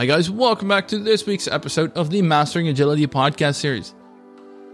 [0.00, 3.94] Hi, guys, welcome back to this week's episode of the Mastering Agility podcast series.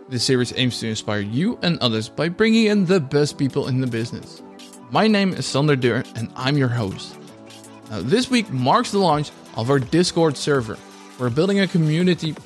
[0.08, 3.80] This series aims to inspire you and others by bringing in the best people in
[3.80, 4.40] the business.
[4.92, 7.18] My name is Sander Dur, and I'm your host.
[7.90, 10.78] Now, this week marks the launch of our Discord server.
[11.18, 12.36] We're building a community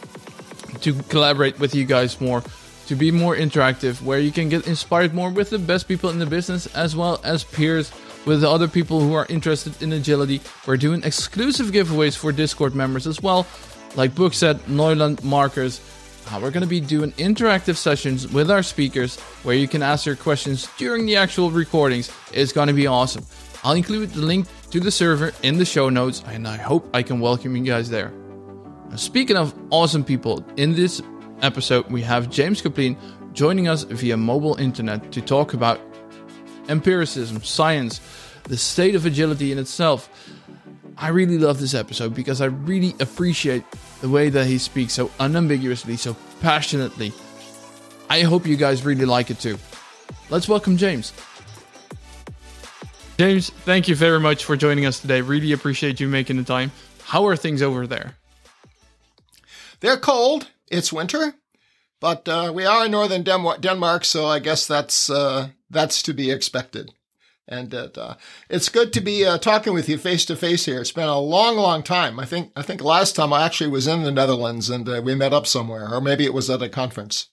[0.81, 2.43] to collaborate with you guys more,
[2.87, 6.19] to be more interactive, where you can get inspired more with the best people in
[6.19, 7.93] the business as well as peers
[8.27, 10.41] with other people who are interested in agility.
[10.66, 13.46] We're doing exclusive giveaways for Discord members as well,
[13.96, 15.80] like Bookset, Neuland markers.
[16.29, 20.06] Uh, we're going to be doing interactive sessions with our speakers where you can ask
[20.06, 22.10] your questions during the actual recordings.
[22.33, 23.24] It's going to be awesome.
[23.65, 27.02] I'll include the link to the server in the show notes, and I hope I
[27.02, 28.12] can welcome you guys there.
[28.91, 31.02] Now, speaking of awesome people, in this
[31.43, 32.96] episode, we have James Coplien
[33.32, 35.80] joining us via mobile internet to talk about
[36.68, 38.01] empiricism, science,
[38.50, 40.10] the state of agility in itself.
[40.98, 43.62] I really love this episode because I really appreciate
[44.01, 47.12] the way that he speaks so unambiguously, so passionately.
[48.10, 49.57] I hope you guys really like it too.
[50.30, 51.12] Let's welcome James.
[53.18, 55.20] James, thank you very much for joining us today.
[55.20, 56.73] Really appreciate you making the time.
[57.04, 58.16] How are things over there?
[59.79, 60.48] They're cold.
[60.66, 61.35] It's winter,
[62.01, 66.12] but uh, we are in northern Dem- Denmark, so I guess that's uh, that's to
[66.12, 66.92] be expected.
[67.50, 68.15] And uh,
[68.48, 70.81] it's good to be uh, talking with you face to face here.
[70.81, 72.20] It's been a long, long time.
[72.20, 75.16] I think I think last time I actually was in the Netherlands and uh, we
[75.16, 77.26] met up somewhere, or maybe it was at a conference.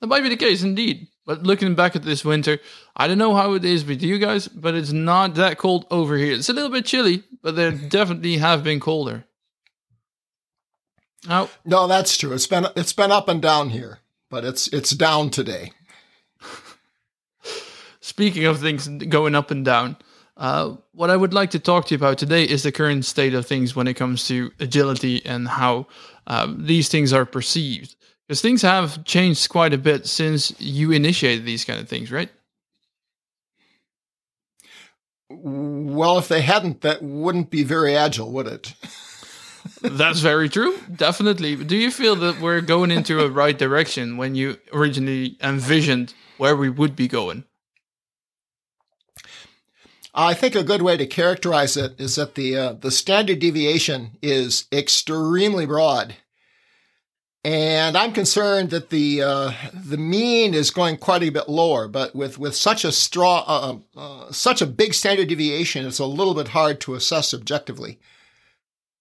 [0.00, 1.06] That might be the case, indeed.
[1.24, 2.58] But looking back at this winter,
[2.96, 6.16] I don't know how it is with you guys, but it's not that cold over
[6.16, 6.34] here.
[6.34, 9.24] It's a little bit chilly, but there definitely have been colder.
[11.28, 12.32] Now, no, that's true.
[12.32, 15.72] It's been it's been up and down here, but it's it's down today.
[18.16, 19.94] Speaking of things going up and down,
[20.38, 23.34] uh, what I would like to talk to you about today is the current state
[23.34, 25.86] of things when it comes to agility and how
[26.26, 27.94] uh, these things are perceived.
[28.26, 32.30] Because things have changed quite a bit since you initiated these kind of things, right?
[35.28, 38.72] Well, if they hadn't, that wouldn't be very agile, would it?
[39.82, 40.78] That's very true.
[40.90, 41.56] Definitely.
[41.56, 46.56] Do you feel that we're going into a right direction when you originally envisioned where
[46.56, 47.44] we would be going?
[50.18, 54.16] I think a good way to characterize it is that the uh, the standard deviation
[54.22, 56.16] is extremely broad,
[57.44, 61.86] and I'm concerned that the uh, the mean is going quite a bit lower.
[61.86, 66.06] But with with such a straw uh, uh such a big standard deviation, it's a
[66.06, 68.00] little bit hard to assess objectively.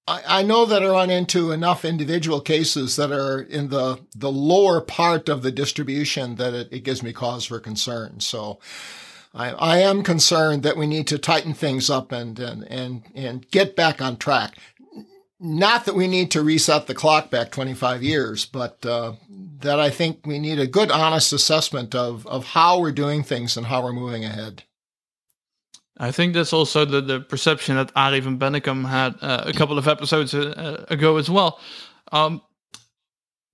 [0.06, 4.31] I, I know that I run into enough individual cases that are in the the
[4.31, 8.20] lower part of the distribution that it, it gives me cause for concern.
[8.20, 8.59] So.
[9.35, 13.51] I, I am concerned that we need to tighten things up and, and, and, and
[13.51, 14.57] get back on track.
[15.41, 19.13] Not that we need to reset the clock back 25 years, but uh,
[19.59, 23.57] that I think we need a good, honest assessment of, of how we're doing things
[23.57, 24.63] and how we're moving ahead.
[25.97, 29.78] I think that's also the, the perception that Arie van Bennekum had uh, a couple
[29.78, 31.59] of episodes uh, ago as well.
[32.12, 32.41] Um,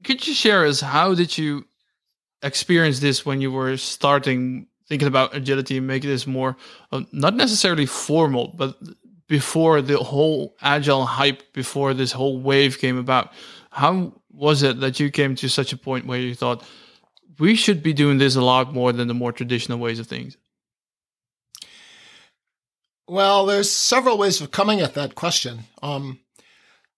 [0.04, 1.66] could you share us how did you
[2.44, 6.58] experience this when you were starting thinking about agility and making this more
[6.92, 8.78] uh, not necessarily formal, but
[9.30, 13.32] before the whole agile hype, before this whole wave came about,
[13.70, 16.62] how was it that you came to such a point where you thought
[17.40, 20.36] we should be doing this a lot more than the more traditional ways of things?
[23.08, 25.62] Well, there's several ways of coming at that question.
[25.82, 26.20] Um,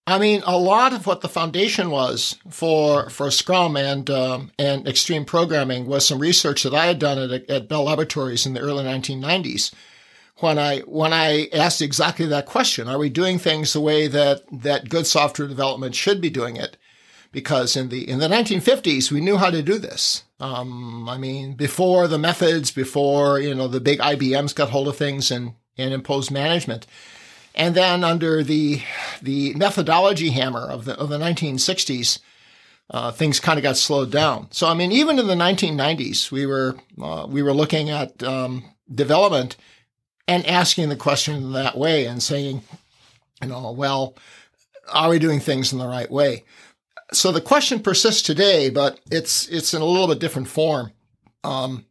[0.06, 4.86] I mean, a lot of what the foundation was for for Scrum and um, and
[4.86, 8.60] extreme programming was some research that I had done at, at Bell Laboratories in the
[8.60, 9.74] early 1990s.
[10.38, 14.44] When I when I asked exactly that question, are we doing things the way that
[14.52, 16.76] that good software development should be doing it?
[17.32, 20.24] Because in the in the 1950s, we knew how to do this.
[20.42, 24.98] Um, I mean, before the methods, before you know the big IBMs got hold of
[24.98, 26.88] things and and imposed management
[27.56, 28.82] and then under the
[29.22, 32.20] the methodology hammer of the of the 1960s,
[32.90, 34.48] uh, things kind of got slowed down.
[34.52, 38.64] So I mean, even in the 1990s, we were uh, we were looking at um,
[38.94, 39.56] development
[40.28, 42.64] and asking the question in that way and saying,
[43.42, 44.16] you know, well,
[44.92, 46.44] are we doing things in the right way?
[47.12, 50.92] So the question persists today, but it's it's in a little bit different form.
[51.44, 51.86] Um,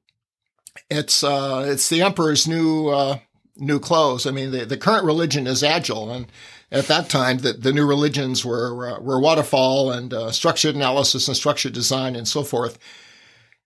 [0.91, 3.19] it's uh, it's the emperor's new uh,
[3.63, 4.27] new clothes.
[4.27, 6.27] I mean, the, the current religion is agile, and
[6.71, 11.37] at that time, the, the new religions were were waterfall and uh, structured analysis and
[11.37, 12.79] structured design and so forth.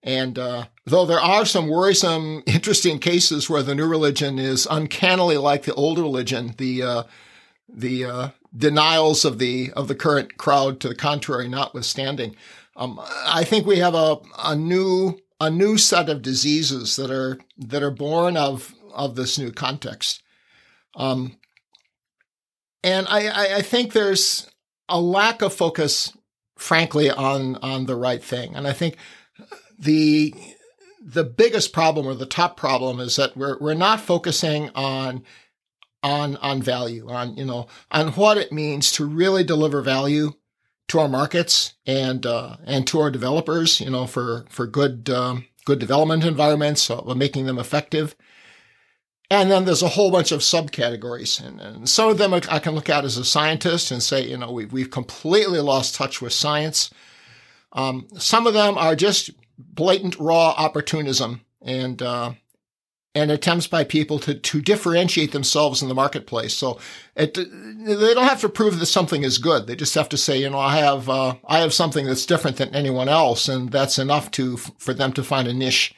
[0.02, 5.38] And uh, though there are some worrisome, interesting cases where the new religion is uncannily
[5.38, 7.02] like the old religion, the uh,
[7.68, 12.36] the uh, denials of the of the current crowd to the contrary notwithstanding.
[12.76, 17.38] Um, I think we have a, a new a new set of diseases that are
[17.58, 20.22] that are born of of this new context.
[20.96, 21.36] Um,
[22.82, 24.50] and I, I think there's
[24.88, 26.16] a lack of focus,
[26.56, 28.54] frankly, on on the right thing.
[28.54, 28.96] And I think
[29.78, 30.34] the
[31.04, 35.24] the biggest problem or the top problem is that we're we're not focusing on
[36.02, 40.32] on on value, on you know, on what it means to really deliver value
[40.88, 45.46] to our markets and uh, and to our developers, you know, for for good um,
[45.64, 48.14] good development environments, so making them effective.
[49.30, 52.76] And then there's a whole bunch of subcategories, and, and some of them I can
[52.76, 56.32] look at as a scientist and say, you know, we've we've completely lost touch with
[56.32, 56.90] science.
[57.72, 62.34] Um, some of them are just blatant raw opportunism and uh,
[63.16, 66.54] and attempts by people to to differentiate themselves in the marketplace.
[66.54, 66.78] So
[67.16, 69.66] it, they don't have to prove that something is good.
[69.66, 72.58] They just have to say, you know, I have uh, I have something that's different
[72.58, 75.96] than anyone else, and that's enough to for them to find a niche.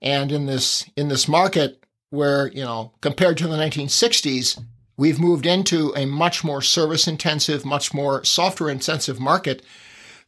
[0.00, 4.62] And in this in this market where you know compared to the 1960s,
[4.96, 9.62] we've moved into a much more service intensive, much more software intensive market.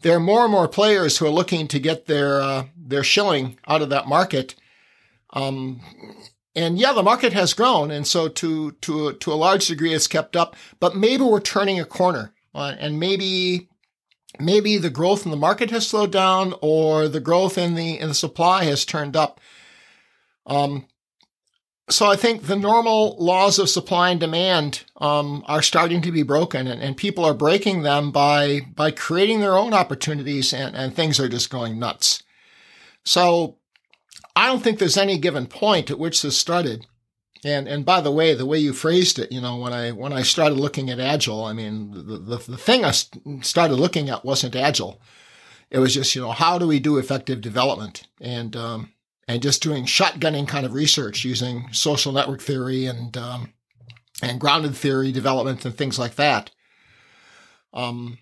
[0.03, 3.59] There are more and more players who are looking to get their uh, their shilling
[3.67, 4.55] out of that market
[5.33, 5.81] um,
[6.55, 10.07] and yeah, the market has grown, and so to to to a large degree, it's
[10.07, 10.57] kept up.
[10.81, 13.69] But maybe we're turning a corner, uh, and maybe
[14.39, 18.09] maybe the growth in the market has slowed down, or the growth in the in
[18.09, 19.41] the supply has turned up.
[20.47, 20.87] Um,
[21.91, 26.23] so I think the normal laws of supply and demand um, are starting to be
[26.23, 30.95] broken, and, and, people are breaking them by by creating their own opportunities, and, and
[30.95, 32.23] things are just going nuts.
[33.05, 33.57] So
[34.37, 36.87] I don't think there's any given point at which this started.
[37.45, 40.13] And and by the way, the way you phrased it, you know, when I when
[40.13, 44.25] I started looking at agile, I mean, the the, the thing I started looking at
[44.25, 45.01] wasn't agile.
[45.71, 48.93] It was just you know how do we do effective development and um,
[49.31, 53.53] and just doing shotgunning kind of research using social network theory and um,
[54.23, 56.51] and grounded theory development and things like that.
[57.73, 58.19] Um,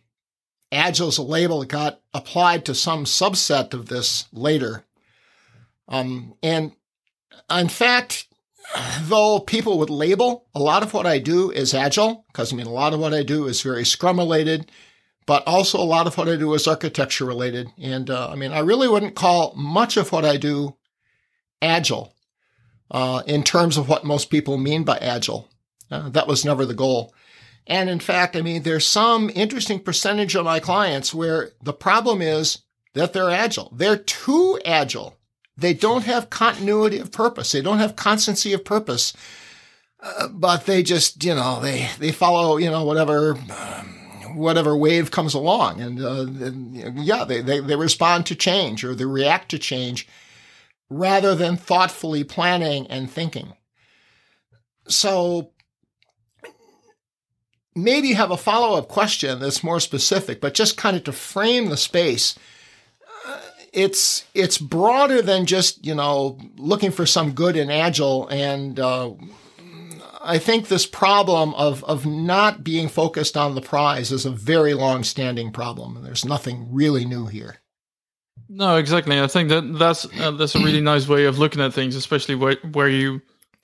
[0.70, 4.84] agile is a label that got applied to some subset of this later
[5.88, 6.72] um, and
[7.50, 8.26] in fact,
[9.02, 12.66] though people would label a lot of what I do is agile, because I mean,
[12.66, 14.70] a lot of what I do is very Scrum related,
[15.26, 17.72] but also a lot of what I do is architecture related.
[17.80, 20.76] And uh, I mean, I really wouldn't call much of what I do
[21.62, 22.14] agile
[22.90, 25.48] uh, in terms of what most people mean by agile.
[25.90, 27.14] Uh, that was never the goal.
[27.66, 32.22] And in fact, I mean, there's some interesting percentage of my clients where the problem
[32.22, 32.58] is
[32.94, 33.70] that they're agile.
[33.74, 35.16] They're too agile.
[35.56, 37.52] They don't have continuity of purpose.
[37.52, 39.12] They don't have constancy of purpose.
[40.00, 45.10] Uh, but they just, you know, they, they follow, you know, whatever, um, whatever wave
[45.10, 45.80] comes along.
[45.80, 50.06] And, uh, and yeah, they, they, they respond to change or they react to change
[50.90, 53.54] rather than thoughtfully planning and thinking.
[54.88, 55.52] So
[57.74, 61.12] maybe you have a follow up question that's more specific, but just kind of to
[61.12, 62.38] frame the space
[63.72, 69.12] it's it's broader than just you know looking for some good in agile and uh,
[70.20, 74.74] I think this problem of of not being focused on the prize is a very
[74.74, 77.56] long standing problem and there's nothing really new here.
[78.48, 79.20] No, exactly.
[79.20, 82.34] I think that that's uh, that's a really nice way of looking at things, especially
[82.34, 83.20] where where you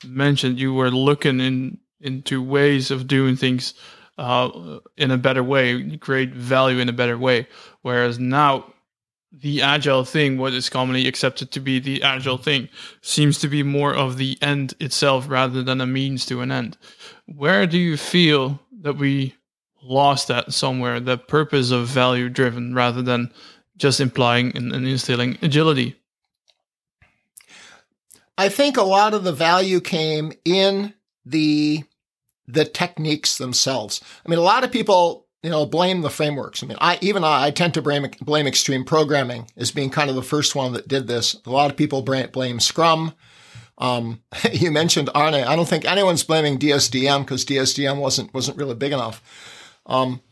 [0.07, 3.73] mentioned you were looking in into ways of doing things
[4.19, 7.49] uh, in a better way, create value in a better way.
[7.81, 8.75] Whereas now
[9.33, 12.69] the agile thing, what is commonly accepted to be the agile thing,
[13.01, 16.77] seems to be more of the end itself rather than a means to an end.
[17.27, 19.35] Where do you feel that we
[19.83, 23.33] lost that somewhere, the purpose of value driven rather than
[23.77, 25.97] just implying and, instilling agility?
[28.37, 31.85] I think a lot of the value came in the
[32.47, 34.03] the techniques themselves.
[34.25, 36.63] I mean, a lot of people you know, blame the frameworks.
[36.63, 40.09] I mean, I even I, I, tend to blame blame extreme programming as being kind
[40.09, 41.37] of the first one that did this.
[41.45, 43.13] A lot of people blame, blame Scrum.
[43.77, 45.43] Um, you mentioned Arie.
[45.43, 49.23] I don't think anyone's blaming DSDM because DSDM wasn't wasn't really big enough.
[49.85, 50.23] Um,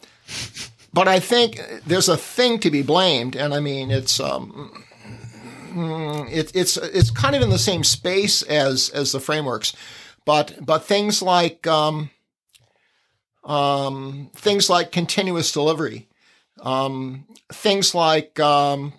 [0.93, 4.85] but I think there's a thing to be blamed, and I mean it's um,
[6.31, 9.75] it, it's it's kind of in the same space as as the frameworks,
[10.25, 12.11] but but things like um,
[13.45, 16.09] um, things like continuous delivery,
[16.61, 18.93] um, things like um,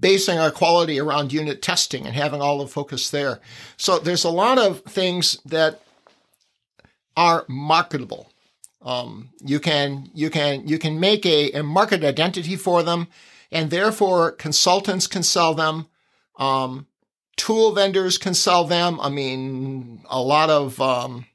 [0.00, 3.40] basing our quality around unit testing and having all the focus there.
[3.76, 5.80] So there's a lot of things that
[7.16, 8.27] are marketable.
[8.82, 13.08] Um, you can you can you can make a, a market identity for them,
[13.50, 15.86] and therefore consultants can sell them.
[16.38, 16.86] Um,
[17.36, 19.00] tool vendors can sell them.
[19.00, 21.26] I mean, a lot of um,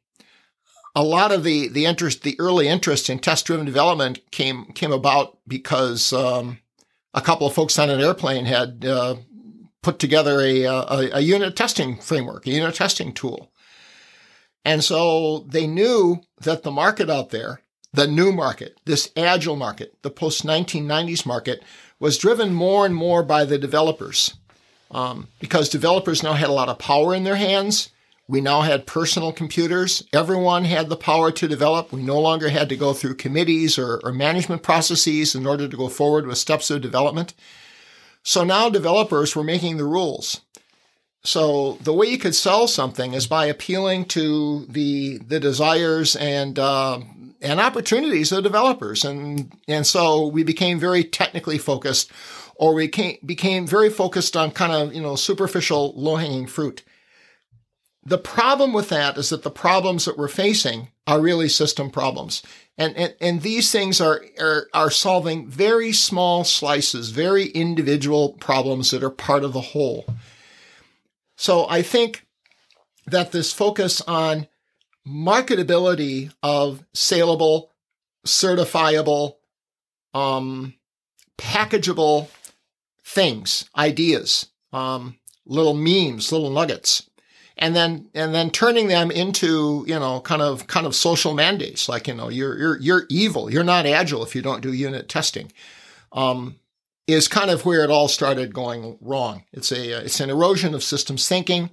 [0.95, 4.91] a lot of the the interest, the early interest in test driven development came came
[4.91, 6.59] about because um,
[7.13, 9.15] a couple of folks on an airplane had uh,
[9.81, 13.51] put together a, a, a unit testing framework, a unit testing tool,
[14.65, 19.95] and so they knew that the market out there, the new market, this agile market,
[20.01, 21.63] the post 1990s market,
[21.99, 24.35] was driven more and more by the developers.
[24.91, 27.89] Um, because developers now had a lot of power in their hands.
[28.27, 30.03] We now had personal computers.
[30.13, 31.91] Everyone had the power to develop.
[31.91, 35.77] We no longer had to go through committees or, or management processes in order to
[35.77, 37.33] go forward with steps of development.
[38.21, 40.41] So now developers were making the rules.
[41.25, 46.59] So the way you could sell something is by appealing to the the desires and
[46.59, 46.99] uh,
[47.41, 52.11] and opportunities of developers, and and so we became very technically focused,
[52.55, 56.83] or we came, became very focused on kind of you know superficial low hanging fruit.
[58.05, 62.43] The problem with that is that the problems that we're facing are really system problems.
[62.77, 68.91] And, and, and these things are, are, are solving very small slices, very individual problems
[68.91, 70.05] that are part of the whole.
[71.43, 72.25] So I think
[73.05, 74.47] that this focus on
[75.05, 77.69] marketability of saleable,
[78.25, 79.33] certifiable,
[80.13, 80.75] um,
[81.37, 82.29] packageable
[83.03, 87.09] things, ideas, um, little memes, little nuggets,
[87.57, 91.89] and then and then turning them into you know kind of kind of social mandates,
[91.89, 95.09] like you know you're you're you're evil, you're not agile if you don't do unit
[95.09, 95.51] testing.
[96.13, 96.55] Um,
[97.07, 99.43] is kind of where it all started going wrong.
[99.51, 101.69] It's a it's an erosion of systems thinking,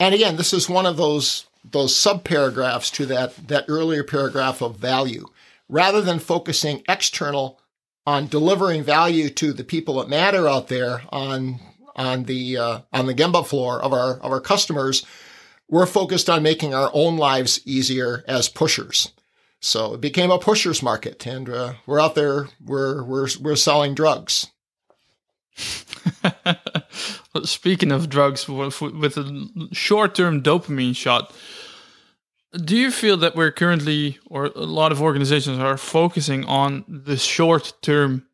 [0.00, 4.60] and again, this is one of those those sub paragraphs to that that earlier paragraph
[4.62, 5.26] of value.
[5.68, 7.60] Rather than focusing external
[8.06, 11.60] on delivering value to the people that matter out there on
[11.94, 15.04] on the uh, on the Gemba floor of our of our customers,
[15.68, 19.12] we're focused on making our own lives easier as pushers.
[19.60, 22.48] So it became a pushers market, and uh, we're out there.
[22.64, 24.46] We're we're we're selling drugs.
[27.44, 28.80] Speaking of drugs, with,
[29.16, 31.32] a short-term dopamine shot,
[32.64, 37.16] do you feel that we're currently, or a lot of organizations are focusing on the
[37.16, 38.26] short-term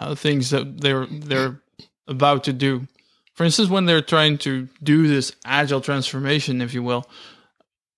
[0.00, 1.60] uh, things that they're they're
[2.08, 2.86] about to do?
[3.34, 7.08] For instance, when they're trying to do this agile transformation, if you will,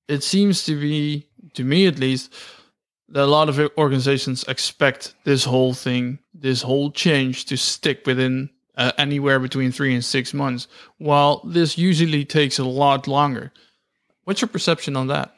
[0.07, 2.33] it seems to be, to me at least,
[3.15, 8.51] that a lot of organizations expect this whole thing, this whole change to stick within
[8.77, 10.67] uh, anywhere between three and six months,
[10.99, 13.53] while this usually takes a lot longer.
[14.25, 15.33] What's your perception on that?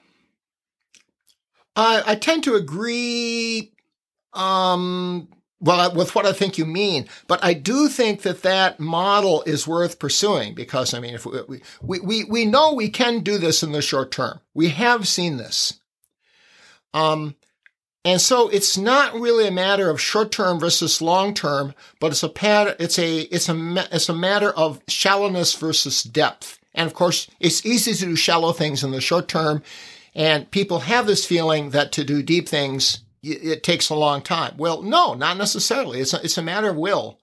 [1.76, 3.74] Uh, I tend to agree.
[4.32, 5.28] Um,
[5.60, 9.66] well, with what I think you mean, but I do think that that model is
[9.66, 13.62] worth pursuing because I mean, if we, we, we, we know we can do this
[13.62, 15.78] in the short term, we have seen this.
[16.94, 17.36] Um,
[18.06, 22.22] and so it's not really a matter of short term versus long term, but it's
[22.22, 22.30] a
[22.80, 26.60] it's a, it's a, it's a matter of shallowness versus depth.
[26.72, 29.60] And of course, it's easy to do shallow things in the short term.
[30.14, 34.54] And people have this feeling that to do deep things, it takes a long time.
[34.56, 35.98] Well, no, not necessarily.
[35.98, 37.18] It's a, it's a matter of will.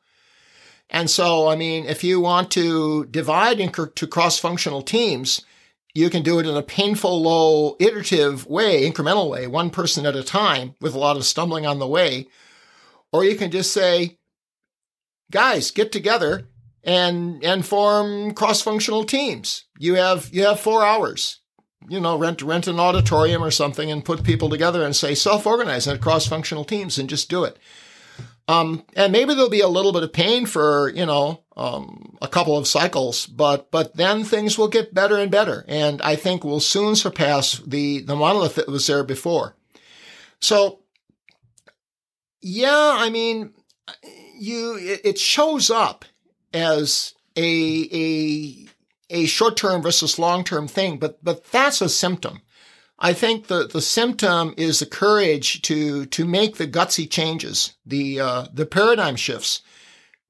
[0.90, 5.46] And so, I mean, if you want to divide into cross functional teams,
[5.93, 10.15] you can do it in a painful, low, iterative way, incremental way, one person at
[10.15, 12.27] a time with a lot of stumbling on the way.
[13.12, 14.17] Or you can just say,
[15.31, 16.47] guys, get together
[16.83, 19.65] and, and form cross functional teams.
[19.77, 21.39] You have, you have four hours
[21.89, 25.88] you know, rent rent an auditorium or something and put people together and say self-organize
[25.88, 27.57] and cross-functional teams and just do it.
[28.47, 32.27] Um, and maybe there'll be a little bit of pain for you know um, a
[32.27, 36.43] couple of cycles, but but then things will get better and better, and I think
[36.43, 39.55] we'll soon surpass the the monolith that was there before.
[40.41, 40.79] So,
[42.41, 43.53] yeah, I mean,
[44.38, 46.03] you it shows up
[46.53, 48.67] as a a
[49.09, 52.41] a short term versus long term thing, but but that's a symptom.
[53.00, 58.19] I think the, the symptom is the courage to to make the gutsy changes, the
[58.19, 59.62] uh, the paradigm shifts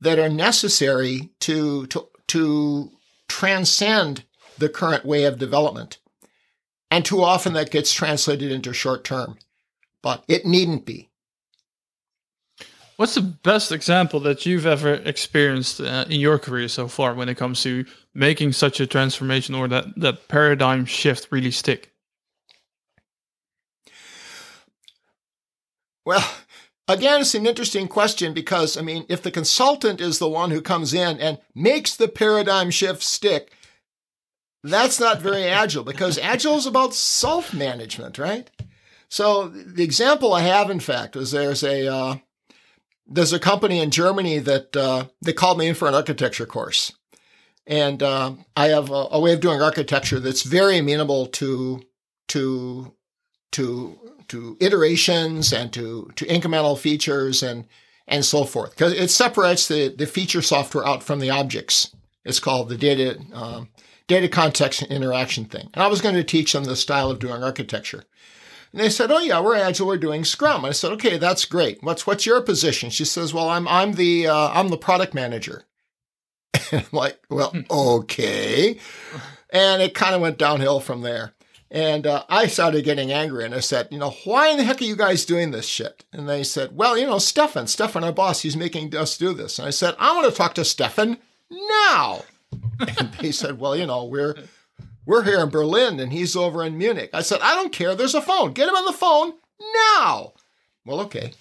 [0.02, 2.92] that are necessary to to to
[3.28, 4.24] transcend
[4.58, 6.00] the current way of development.
[6.90, 9.38] And too often that gets translated into short term,
[10.02, 11.10] but it needn't be.
[12.98, 17.28] What's the best example that you've ever experienced uh, in your career so far when
[17.28, 21.93] it comes to making such a transformation or that, that paradigm shift really stick?
[26.06, 26.30] Well,
[26.88, 30.62] again, it's an interesting question because, I mean, if the consultant is the one who
[30.62, 33.54] comes in and makes the paradigm shift stick,
[34.64, 38.50] that's not very agile because agile is about self management, right?
[39.10, 42.16] So the example I have, in fact, is there's a uh,
[43.06, 46.94] there's a company in Germany that uh, they called me in for an architecture course,
[47.68, 51.84] and uh, I have a, a, way of doing architecture that's very amenable to
[52.30, 52.96] to
[53.52, 57.66] to to iterations and to to incremental features and
[58.08, 61.96] and so forth because it separates the the feature software out from the objects.
[62.26, 63.70] It's called the data um,
[64.08, 65.70] data context and interaction thing.
[65.74, 68.04] And I was going to teach them the style of doing architecture.
[68.72, 69.88] And they said, "Oh yeah, we're agile.
[69.88, 71.82] We're doing Scrum." And I said, "Okay, that's great.
[71.84, 75.64] What's what's your position?" She says, "Well, I'm I'm the uh, I'm the product manager."
[76.72, 77.62] And I'm like, "Well, hmm.
[77.70, 78.80] okay."
[79.52, 81.33] And it kind of went downhill from there.
[81.74, 84.80] And uh, I started getting angry, and I said, "You know, why in the heck
[84.80, 88.12] are you guys doing this shit?" And they said, "Well, you know, Stefan, Stefan, our
[88.12, 91.18] boss, he's making us do this." And I said, "I want to talk to Stefan
[91.50, 92.22] now."
[93.00, 94.36] and they said, "Well, you know, we're
[95.08, 97.96] we're here in Berlin and he's over in Munich." I said, "I don't care.
[97.96, 98.54] There's a phone.
[98.54, 99.34] Get him on the phone
[99.76, 100.34] now."
[100.86, 101.34] Well, okay.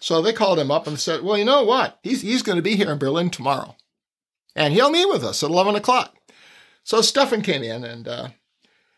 [0.00, 2.00] So they called him up and said, "Well, you know what?
[2.02, 3.76] He's he's going to be here in Berlin tomorrow,
[4.56, 6.16] and he'll meet with us at eleven o'clock."
[6.82, 8.28] So Stefan came in and uh,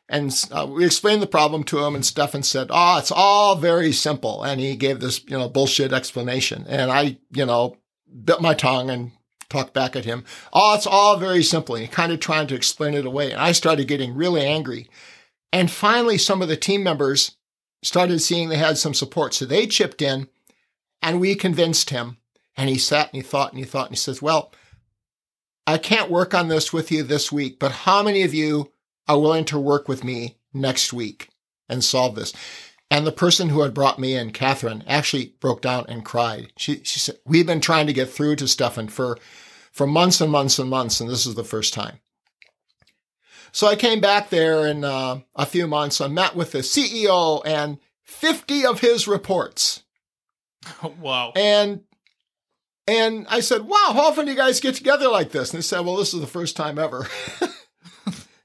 [0.08, 3.92] and uh, we explained the problem to him, and Stefan said, "Oh, it's all very
[3.92, 6.64] simple." And he gave this, you know, bullshit explanation.
[6.68, 7.76] And I, you know,
[8.24, 9.12] bit my tongue and
[9.48, 10.24] talked back at him.
[10.52, 11.74] Oh, it's all very simple.
[11.74, 13.32] And he kind of trying to explain it away.
[13.32, 14.88] And I started getting really angry.
[15.52, 17.36] And finally, some of the team members
[17.82, 19.34] started seeing they had some support.
[19.34, 20.28] So they chipped in
[21.00, 22.18] and we convinced him.
[22.56, 24.52] And he sat and he thought and he thought and he says, well,
[25.66, 28.72] I can't work on this with you this week, but how many of you
[29.08, 31.28] are willing to work with me next week
[31.68, 32.32] and solve this?
[32.90, 36.52] And the person who had brought me in, Catherine, actually broke down and cried.
[36.56, 39.18] She, she said, we've been trying to get through to Stefan for,
[39.72, 42.00] for months and months and months, and this is the first time.
[43.52, 46.00] So I came back there in uh, a few months.
[46.00, 49.82] I met with the CEO and 50 of his reports.
[51.00, 51.32] wow.
[51.36, 51.82] And
[52.86, 55.50] and I said, wow, how often do you guys get together like this?
[55.50, 57.06] And they said, well, this is the first time ever.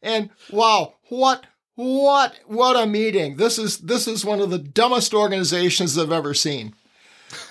[0.04, 3.38] and wow, what what what a meeting.
[3.38, 6.76] This is this is one of the dumbest organizations I've ever seen.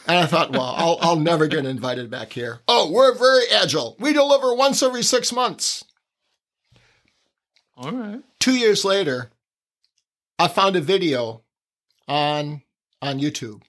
[0.07, 2.61] And I thought, well, I'll, I'll never get invited back here.
[2.69, 3.97] Oh, we're very agile.
[3.99, 5.85] We deliver once every six months.
[7.77, 8.21] All right.
[8.39, 9.31] Two years later,
[10.39, 11.43] I found a video
[12.07, 12.63] on
[13.01, 13.63] on YouTube.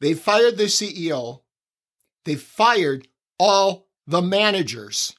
[0.00, 1.40] They fired the CEO.
[2.24, 5.14] They fired all the managers.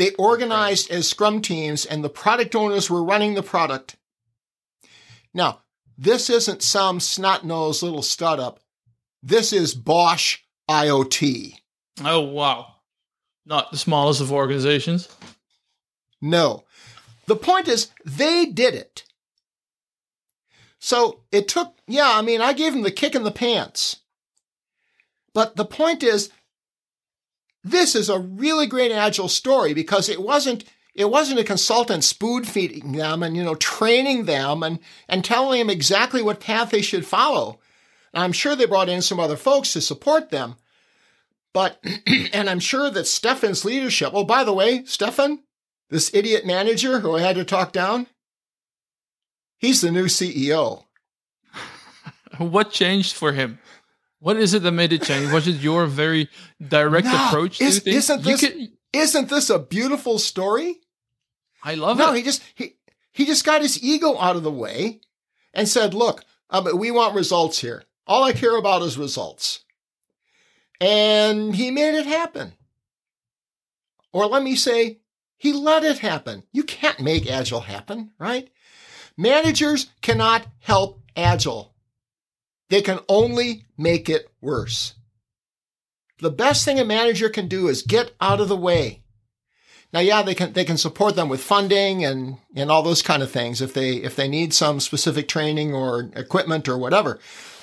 [0.00, 3.96] They organized as scrum teams and the product owners were running the product.
[5.34, 5.60] Now,
[5.98, 8.60] this isn't some snot nosed little startup.
[9.22, 10.38] This is Bosch
[10.70, 11.52] IoT.
[12.02, 12.76] Oh, wow.
[13.44, 15.06] Not the smallest of organizations.
[16.22, 16.64] No.
[17.26, 19.04] The point is, they did it.
[20.78, 23.96] So it took, yeah, I mean, I gave them the kick in the pants.
[25.34, 26.30] But the point is,
[27.62, 32.44] this is a really great agile story because it wasn't it wasn't a consultant spoon
[32.44, 36.82] feeding them and you know training them and and telling them exactly what path they
[36.82, 37.60] should follow.
[38.12, 40.56] I'm sure they brought in some other folks to support them.
[41.52, 41.82] But
[42.32, 44.10] and I'm sure that Stefan's leadership.
[44.14, 45.40] Oh, by the way, Stefan,
[45.90, 48.06] this idiot manager who I had to talk down,
[49.58, 50.84] he's the new CEO.
[52.38, 53.58] what changed for him?
[54.20, 55.32] What is it that made it change?
[55.32, 56.28] Was it your very
[56.66, 57.80] direct no, approach to is?
[57.80, 60.76] Isn't this, can, isn't this a beautiful story?
[61.64, 62.06] I love no, it.
[62.08, 62.76] No, he just he
[63.12, 65.00] he just got his ego out of the way
[65.54, 67.84] and said, "Look, um, we want results here.
[68.06, 69.64] All I care about is results."
[70.80, 72.54] And he made it happen.
[74.12, 75.00] Or let me say,
[75.36, 76.42] he let it happen.
[76.52, 78.48] You can't make Agile happen, right?
[79.16, 81.69] Managers cannot help Agile.
[82.70, 84.94] They can only make it worse.
[86.20, 89.02] The best thing a manager can do is get out of the way.
[89.92, 93.22] Now, yeah, they can they can support them with funding and and all those kind
[93.22, 97.18] of things if they if they need some specific training or equipment or whatever.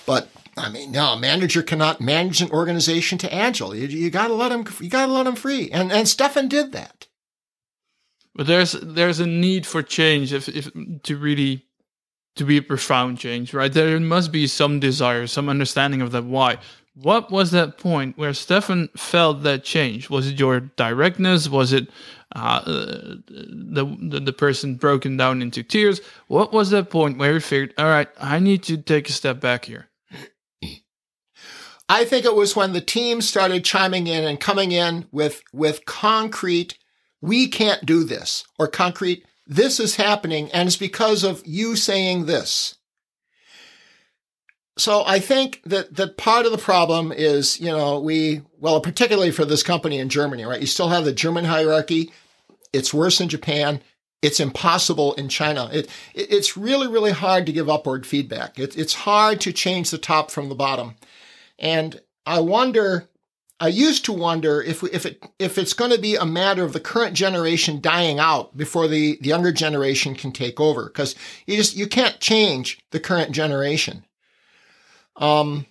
[0.05, 3.73] But I mean, no, a manager cannot manage an organization to agile.
[3.73, 5.69] You, you got to let them you got to let them free.
[5.71, 7.07] And and Stefan did that.
[8.35, 10.69] But there's there's a need for change if, if
[11.03, 11.66] to really
[12.37, 13.71] to be a profound change, right?
[13.71, 16.57] There must be some desire, some understanding of that why.
[16.95, 20.09] What was that point where Stefan felt that change?
[20.09, 21.47] Was it your directness?
[21.47, 21.89] Was it
[22.35, 26.01] uh, the, the, the person broken down into tears?
[26.27, 29.39] What was that point where he figured, all right, I need to take a step
[29.39, 29.89] back here?
[31.89, 35.85] I think it was when the team started chiming in and coming in with, with
[35.85, 36.77] concrete,
[37.21, 42.25] we can't do this, or concrete, this is happening and it's because of you saying
[42.25, 42.75] this.
[44.77, 49.31] So I think that, that part of the problem is, you know, we, well, particularly
[49.31, 50.61] for this company in Germany, right?
[50.61, 52.11] You still have the German hierarchy.
[52.73, 53.81] It's worse in Japan.
[54.21, 55.69] It's impossible in China.
[55.73, 58.59] It, it it's really, really hard to give upward feedback.
[58.59, 60.95] It, it's hard to change the top from the bottom.
[61.57, 63.09] And I wonder,
[63.59, 66.73] I used to wonder if if it if it's going to be a matter of
[66.73, 71.15] the current generation dying out before the, the younger generation can take over because
[71.47, 74.05] you just you can't change the current generation.
[75.15, 75.65] Um,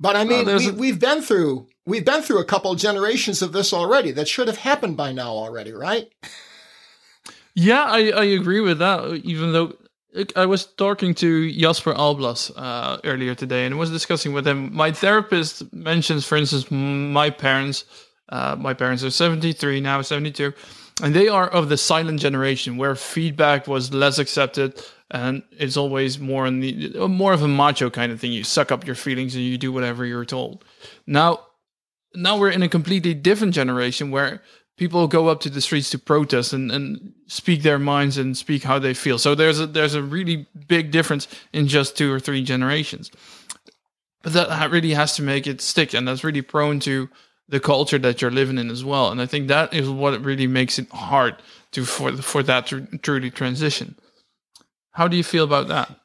[0.00, 3.52] but I mean, we, we've been through we've been through a couple of generations of
[3.52, 4.12] this already.
[4.12, 6.10] That should have happened by now already, right?
[7.54, 9.20] Yeah, I, I agree with that.
[9.24, 9.74] Even though
[10.34, 14.74] I was talking to Jasper Alblas uh, earlier today and was discussing with him.
[14.74, 17.84] My therapist mentions, for instance, my parents.
[18.30, 20.52] Uh, my parents are 73 now, 72,
[21.02, 26.18] and they are of the silent generation where feedback was less accepted and it's always
[26.18, 28.32] more in the more of a macho kind of thing.
[28.32, 30.64] You suck up your feelings and you do whatever you're told.
[31.06, 31.46] Now,
[32.14, 34.42] now we're in a completely different generation where
[34.78, 38.62] people go up to the streets to protest and, and speak their minds and speak
[38.62, 39.18] how they feel.
[39.18, 43.10] So there's a there's a really big difference in just two or three generations.
[44.22, 47.08] But that really has to make it stick, and that's really prone to
[47.48, 49.10] the culture that you're living in as well.
[49.10, 51.36] And I think that is what really makes it hard
[51.72, 53.96] to for for that to truly transition.
[54.92, 56.00] How do you feel about that?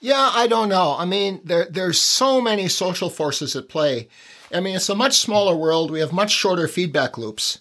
[0.00, 0.96] Yeah, I don't know.
[0.98, 4.08] I mean, there there's so many social forces at play
[4.52, 5.90] I mean, it's a much smaller world.
[5.90, 7.60] We have much shorter feedback loops.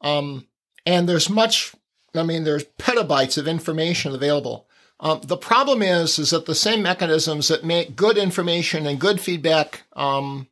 [0.00, 0.46] Um,
[0.86, 1.74] and there's much,
[2.14, 4.68] I mean, there's petabytes of information available.
[5.00, 9.20] Um, the problem is, is that the same mechanisms that make good information and good
[9.20, 10.46] feedback um,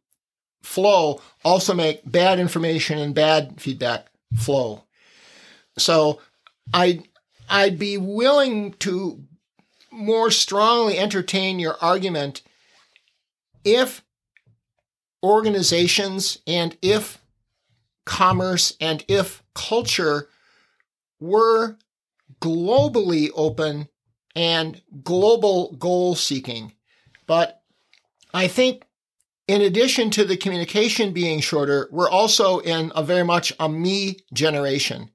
[0.62, 4.06] flow also make bad information and bad feedback
[4.36, 4.84] flow.
[5.78, 6.20] So
[6.74, 7.04] I,
[7.48, 9.22] I'd be willing to
[9.92, 12.42] more strongly entertain your argument
[13.64, 14.02] if
[15.22, 17.18] organizations and if
[18.04, 20.28] commerce and if culture
[21.20, 21.76] were
[22.40, 23.88] globally open
[24.34, 26.72] and global goal seeking.
[27.26, 27.62] But
[28.32, 28.84] I think
[29.46, 34.18] in addition to the communication being shorter, we're also in a very much a me
[34.32, 35.10] generation.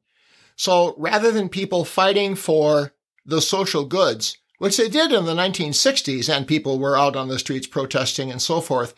[0.56, 2.94] So rather than people fighting for
[3.26, 7.40] the social goods, which they did in the 1960s, and people were out on the
[7.40, 8.94] streets protesting and so forth,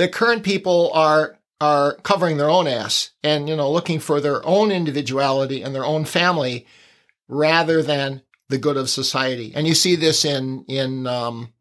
[0.00, 4.44] the current people are are covering their own ass and you know looking for their
[4.46, 6.66] own individuality and their own family
[7.28, 9.52] rather than the good of society.
[9.54, 11.52] And you see this in in um,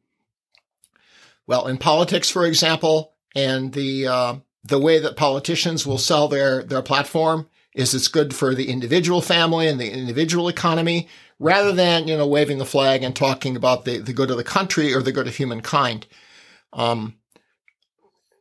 [1.48, 6.64] well in politics, for example, and the uh, the way that politicians will sell their
[6.64, 12.08] their platform is it's good for the individual family and the individual economy rather than
[12.08, 15.02] you know waving the flag and talking about the, the good of the country or
[15.02, 16.08] the good of humankind.
[16.72, 17.19] Um,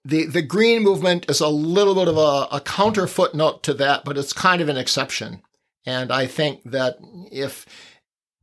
[0.08, 4.04] the the green movement is a little bit of a, a counter footnote to that,
[4.04, 5.42] but it's kind of an exception.
[5.84, 6.98] And I think that
[7.30, 7.66] if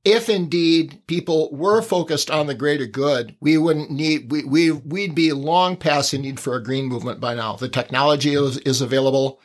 [0.03, 5.15] if indeed people were focused on the greater good, we wouldn't need we, we we'd
[5.15, 7.55] be long past the need for a green movement by now.
[7.55, 9.39] The technology is, is available.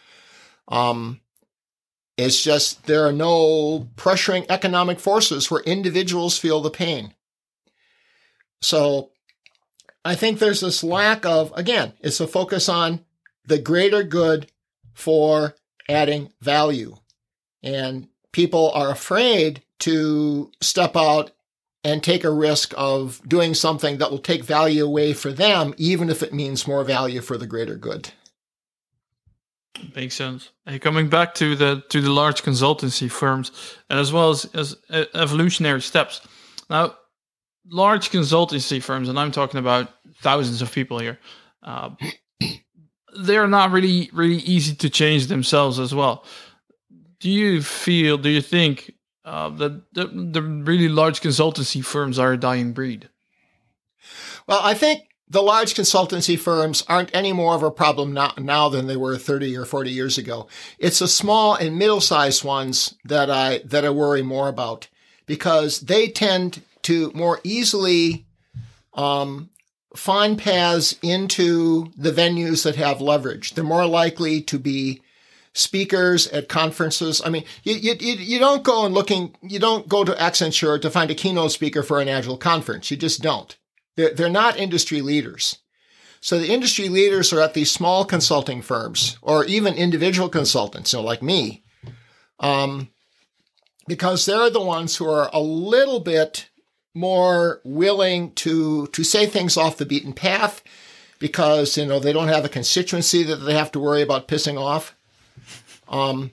[0.68, 1.20] Um,
[2.18, 7.14] it's just there are no pressuring economic forces where individuals feel the pain.
[8.60, 9.12] So
[10.04, 13.04] I think there's this lack of, again, it's a focus on
[13.46, 14.50] the greater good
[14.94, 15.54] for
[15.88, 16.96] adding value.
[17.62, 21.32] And people are afraid to step out
[21.82, 26.10] and take a risk of doing something that will take value away for them, even
[26.10, 28.10] if it means more value for the greater good.
[29.94, 30.50] Makes sense.
[30.66, 33.50] And coming back to the to the large consultancy firms,
[33.88, 36.20] and as well as, as uh, evolutionary steps.
[36.68, 36.96] Now,
[37.70, 41.18] large consultancy firms, and I'm talking about thousands of people here,
[41.62, 41.90] uh,
[43.20, 46.24] they're not really really easy to change themselves as well.
[47.20, 48.18] Do you feel?
[48.18, 53.08] Do you think uh, that the, the really large consultancy firms are a dying breed?
[54.46, 58.68] Well, I think the large consultancy firms aren't any more of a problem now, now,
[58.68, 60.48] than they were 30 or 40 years ago.
[60.78, 64.88] It's the small and middle-sized ones that I that I worry more about
[65.26, 68.26] because they tend to more easily
[68.94, 69.50] um,
[69.94, 73.54] find paths into the venues that have leverage.
[73.54, 75.02] They're more likely to be
[75.52, 77.20] speakers at conferences.
[77.24, 80.90] I mean, you, you, you don't go and looking, you don't go to Accenture to
[80.90, 82.90] find a keynote speaker for an Agile conference.
[82.90, 83.56] You just don't.
[83.96, 85.58] They're, they're not industry leaders.
[86.20, 91.00] So the industry leaders are at these small consulting firms or even individual consultants, know,
[91.00, 91.64] like me,
[92.38, 92.90] um,
[93.88, 96.49] because they're the ones who are a little bit
[96.94, 100.62] more willing to to say things off the beaten path
[101.18, 104.58] because you know they don't have a constituency that they have to worry about pissing
[104.58, 104.96] off.
[105.88, 106.30] Um,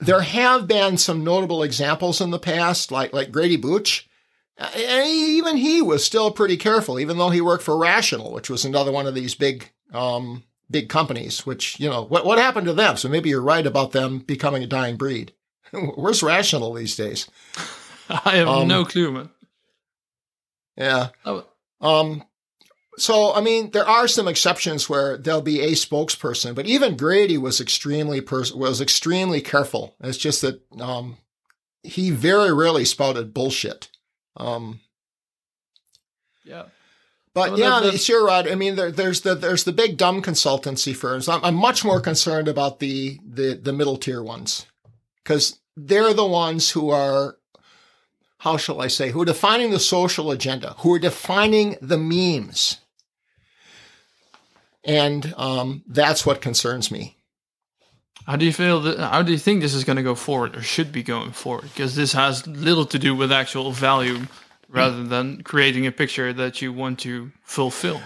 [0.00, 4.08] there have been some notable examples in the past, like like Grady Booch.
[4.58, 8.64] And even he was still pretty careful, even though he worked for Rational, which was
[8.64, 11.46] another one of these big um, big companies.
[11.46, 12.96] Which you know what what happened to them?
[12.96, 15.32] So maybe you're right about them becoming a dying breed.
[15.72, 17.28] Where's Rational these days?
[18.08, 19.30] I have um, no clue, man.
[20.76, 21.08] Yeah.
[21.24, 21.46] Oh.
[21.80, 22.24] Um,
[22.98, 27.38] so, I mean, there are some exceptions where there'll be a spokesperson, but even Grady
[27.38, 29.96] was extremely pers- was extremely careful.
[30.00, 31.16] It's just that um,
[31.82, 33.88] he very rarely spouted bullshit.
[34.36, 34.80] Um,
[36.44, 36.64] yeah.
[37.34, 38.46] But well, yeah, sure, Rod.
[38.46, 41.28] I mean, there, there's the there's the big dumb consultancy firms.
[41.28, 44.66] I'm, I'm much more concerned about the the the middle tier ones
[45.24, 47.38] because they're the ones who are
[48.42, 52.80] how shall I say, who are defining the social agenda, who are defining the memes.
[54.82, 57.18] And um, that's what concerns me.
[58.26, 58.98] How do you feel that?
[58.98, 61.70] How do you think this is going to go forward, or should be going forward?
[61.72, 64.22] Because this has little to do with actual value,
[64.68, 68.00] rather than creating a picture that you want to fulfill.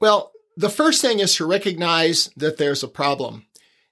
[0.00, 3.44] Well, the first thing is to recognize that there's a problem.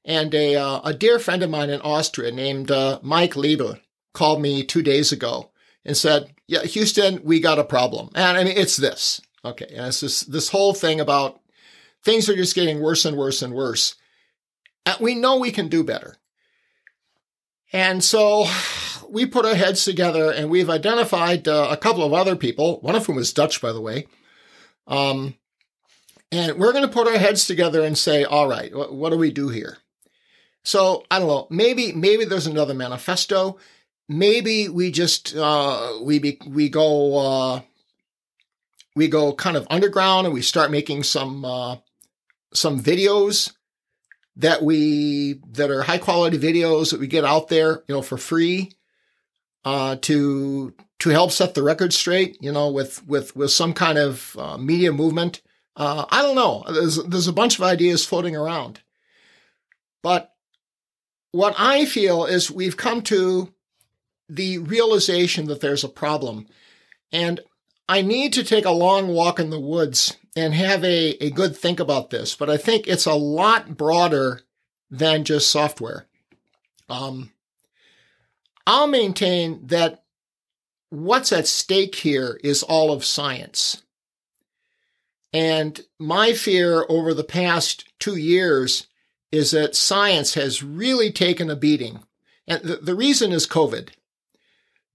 [0.02, 3.80] And a, uh, a dear friend of mine in Austria named uh, Mike Liebel
[4.12, 5.50] called me two days ago
[5.84, 9.20] and said, "Yeah, Houston, we got a problem." And I mean, it's this.
[9.44, 11.40] Okay, and it's this this whole thing about
[12.04, 13.96] things are just getting worse and worse and worse.
[14.86, 16.16] And we know we can do better.
[17.72, 18.46] And so
[19.08, 22.96] we put our heads together and we've identified uh, a couple of other people, one
[22.96, 24.06] of whom is Dutch, by the way.
[24.86, 25.34] Um,
[26.32, 29.16] and we're going to put our heads together and say, all right, what, what do
[29.16, 29.78] we do here?
[30.62, 31.46] So I don't know.
[31.50, 33.58] Maybe maybe there's another manifesto
[34.10, 37.60] maybe we just uh, we be, we go uh,
[38.96, 41.76] we go kind of underground and we start making some uh,
[42.52, 43.52] some videos
[44.36, 48.18] that we that are high quality videos that we get out there, you know, for
[48.18, 48.72] free
[49.64, 53.96] uh, to to help set the record straight, you know, with with with some kind
[53.96, 55.40] of uh, media movement.
[55.76, 56.64] Uh, I don't know.
[56.68, 58.80] There's there's a bunch of ideas floating around,
[60.02, 60.32] but
[61.30, 63.54] what I feel is we've come to
[64.30, 66.46] the realization that there's a problem.
[67.12, 67.40] And
[67.88, 71.56] I need to take a long walk in the woods and have a, a good
[71.56, 74.42] think about this, but I think it's a lot broader
[74.90, 76.06] than just software.
[76.88, 77.32] Um,
[78.66, 80.04] I'll maintain that
[80.90, 83.82] what's at stake here is all of science.
[85.32, 88.86] And my fear over the past two years
[89.32, 92.00] is that science has really taken a beating.
[92.46, 93.90] And the, the reason is COVID.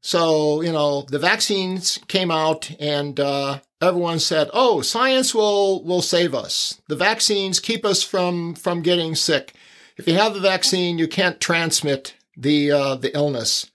[0.05, 6.03] So, you know, the vaccines came out and uh, everyone said, "Oh, science will will
[6.03, 6.79] save us.
[6.87, 9.55] The vaccines keep us from from getting sick.
[9.97, 13.71] If you have the vaccine, you can't transmit the uh, the illness."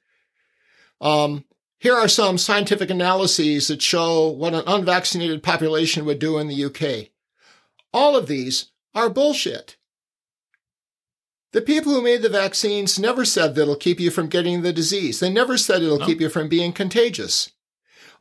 [1.00, 1.46] Um,
[1.80, 6.64] here are some scientific analyses that show what an unvaccinated population would do in the
[6.66, 7.08] UK.
[7.92, 9.76] All of these are bullshit.
[11.52, 14.72] The people who made the vaccines never said that it'll keep you from getting the
[14.72, 15.18] disease.
[15.18, 16.06] They never said it'll no.
[16.06, 17.50] keep you from being contagious.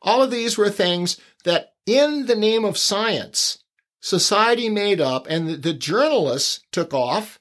[0.01, 3.63] All of these were things that, in the name of science,
[4.01, 7.39] society made up, and the, the journalists took off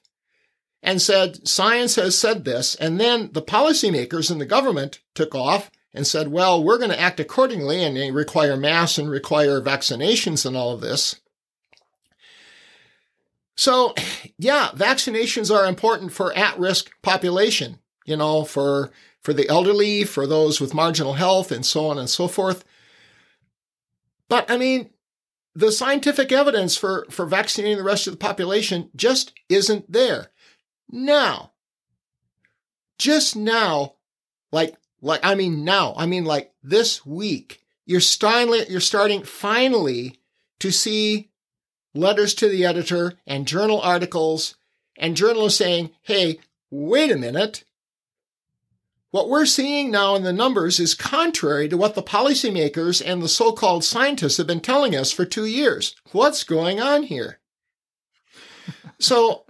[0.83, 2.75] and said, Science has said this.
[2.75, 6.99] And then the policymakers in the government took off and said, Well, we're going to
[6.99, 11.19] act accordingly and require masks and require vaccinations and all of this.
[13.59, 13.93] So,
[14.37, 18.89] yeah, vaccinations are important for at-risk population, you know, for
[19.21, 22.63] for the elderly, for those with marginal health and so on and so forth.
[24.29, 24.91] But I mean,
[25.55, 30.31] the scientific evidence for for vaccinating the rest of the population just isn't there.
[30.89, 31.51] Now,
[32.97, 33.95] just now,
[34.53, 40.21] like like I mean now, I mean like this week, you're starting you're starting finally
[40.59, 41.28] to see
[41.93, 44.55] letters to the editor and journal articles
[44.97, 47.63] and journalists saying, hey, wait a minute.
[49.11, 53.27] What we're seeing now in the numbers is contrary to what the policymakers and the
[53.27, 55.95] so-called scientists have been telling us for two years.
[56.11, 57.39] What's going on here?
[58.99, 59.45] so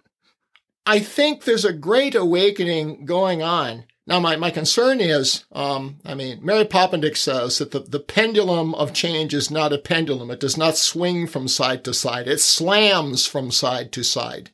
[0.86, 3.84] I think there's a great awakening going on.
[4.10, 8.74] Now, my, my concern is, um, I mean, Mary Poppendieck says that the, the pendulum
[8.74, 10.32] of change is not a pendulum.
[10.32, 12.28] It does not swing from side to side.
[12.28, 14.50] It slams from side to side.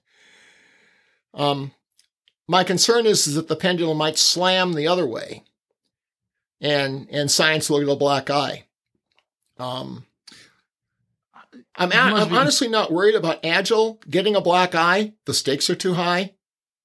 [1.34, 1.72] Um,
[2.50, 5.46] my concern is, is that the pendulum might slam the other way
[6.60, 8.66] and, and science will get a black eye.
[9.58, 10.06] Um,
[11.78, 15.14] I'm, a- I'm be- honestly not worried about Agile getting a black eye.
[15.24, 16.34] The stakes are too high.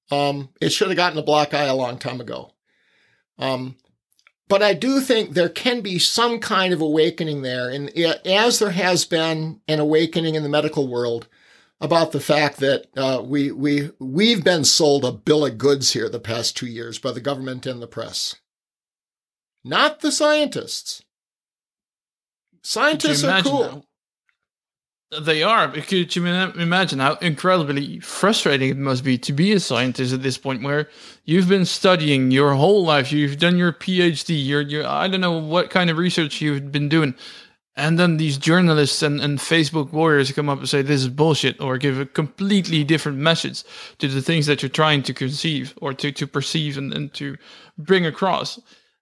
[0.09, 2.53] Um, it should have gotten a black eye a long time ago.
[3.41, 3.75] Um,
[4.47, 8.71] but I do think there can be some kind of awakening there, and as there
[8.71, 11.27] has been an awakening in the medical world
[11.79, 16.07] about the fact that uh, we we we've been sold a bill of goods here
[16.07, 18.35] the past two years by the government and the press,
[19.63, 21.03] not the scientists.
[22.61, 23.85] Scientists are cool.
[25.19, 25.67] They are.
[25.69, 30.23] Could you ima- imagine how incredibly frustrating it must be to be a scientist at
[30.23, 30.87] this point, where
[31.25, 35.37] you've been studying your whole life, you've done your PhD, you're, you're I don't know
[35.37, 37.13] what kind of research you've been doing,
[37.75, 41.59] and then these journalists and, and Facebook warriors come up and say this is bullshit,
[41.59, 43.63] or give a completely different message
[43.97, 47.35] to the things that you're trying to conceive or to to perceive and, and to
[47.77, 48.61] bring across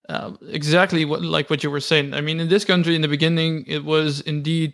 [0.10, 2.16] uh, exactly what like what you were saying.
[2.16, 4.74] I mean, in this country, in the beginning, it was indeed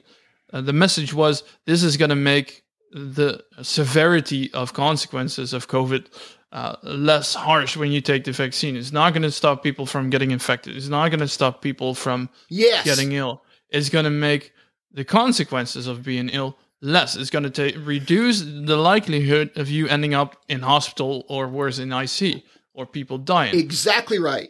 [0.54, 6.08] uh, the message was this is going to make the severity of consequences of COVID
[6.52, 8.78] uh, less harsh when you take the vaccine.
[8.78, 10.78] It's not going to stop people from getting infected.
[10.78, 13.44] It's not going to stop people from Yes, getting ill.
[13.70, 14.54] It's going to make
[14.92, 17.18] the consequences of being ill less.
[17.18, 21.80] It's going to ta- reduce the likelihood of you ending up in hospital or worse
[21.80, 24.50] in IC or people dying exactly right.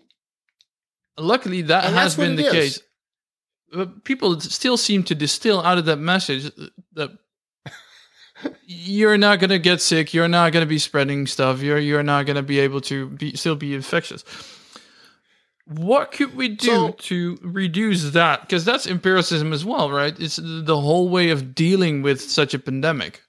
[1.18, 2.52] luckily that And has been the is.
[2.52, 2.80] case
[3.76, 6.50] Uh, people still seem to distill out of that message
[6.94, 7.10] that
[8.66, 12.04] you're not going to get sick you're not going to be spreading stuff you're you're
[12.04, 14.24] not going to be able to be still be infectious
[15.66, 20.38] what could we do So- to reduce that because that's empiricism as well right it's
[20.42, 23.22] the whole way of dealing with such a pandemic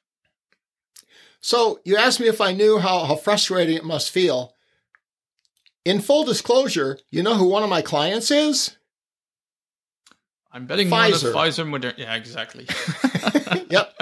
[1.40, 4.52] So you asked me if I knew how, how frustrating it must feel.
[5.84, 8.76] In full disclosure, you know who one of my clients is?
[10.56, 11.32] I'm betting Pfizer.
[11.32, 11.98] pfizer Moderna.
[11.98, 12.66] yeah exactly
[13.70, 13.92] yep.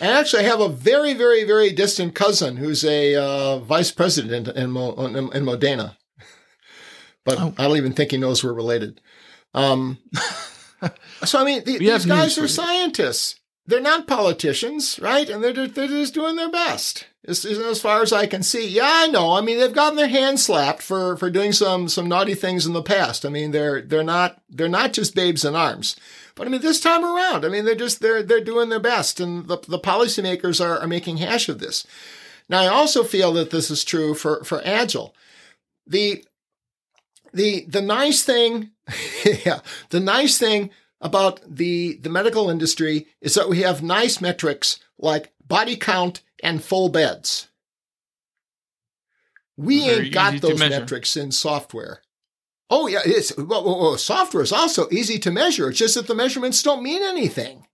[0.00, 4.46] And actually, I have a very, very, very distant cousin who's a uh, vice president
[4.46, 5.96] in, Mo, in Moderna.
[7.24, 7.52] But Oh.
[7.58, 9.00] I don't even think he knows we're related.
[9.54, 9.98] Um,
[11.24, 13.40] so, I mean, the, these guys are scientists.
[13.66, 15.28] They're not politicians, right?
[15.28, 18.68] And they're, they're just doing their best, as, as far as I can see.
[18.68, 19.32] Yeah, I know.
[19.32, 22.72] I mean, they've gotten their hands slapped for, for doing some, some naughty things in
[22.72, 23.26] the past.
[23.26, 25.96] I mean, they're, they're not, they're not just babes in arms.
[26.38, 29.18] But I mean, this time around, I mean, they're just they're they're doing their best,
[29.18, 31.84] and the the policymakers are, are making hash of this.
[32.48, 35.16] Now, I also feel that this is true for for Agile.
[35.84, 36.24] The
[37.32, 38.70] the the nice thing,
[39.44, 44.78] yeah, the nice thing about the the medical industry is that we have nice metrics
[44.96, 47.48] like body count and full beds.
[49.56, 52.02] We Very ain't got those metrics in software.
[52.70, 55.70] Oh yeah, it's well, well, well, software is also easy to measure.
[55.70, 57.66] It's just that the measurements don't mean anything,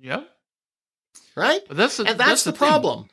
[0.00, 0.22] yeah
[1.36, 1.60] right?
[1.68, 2.58] but that's, And that's, the, thing.
[2.58, 3.08] problem.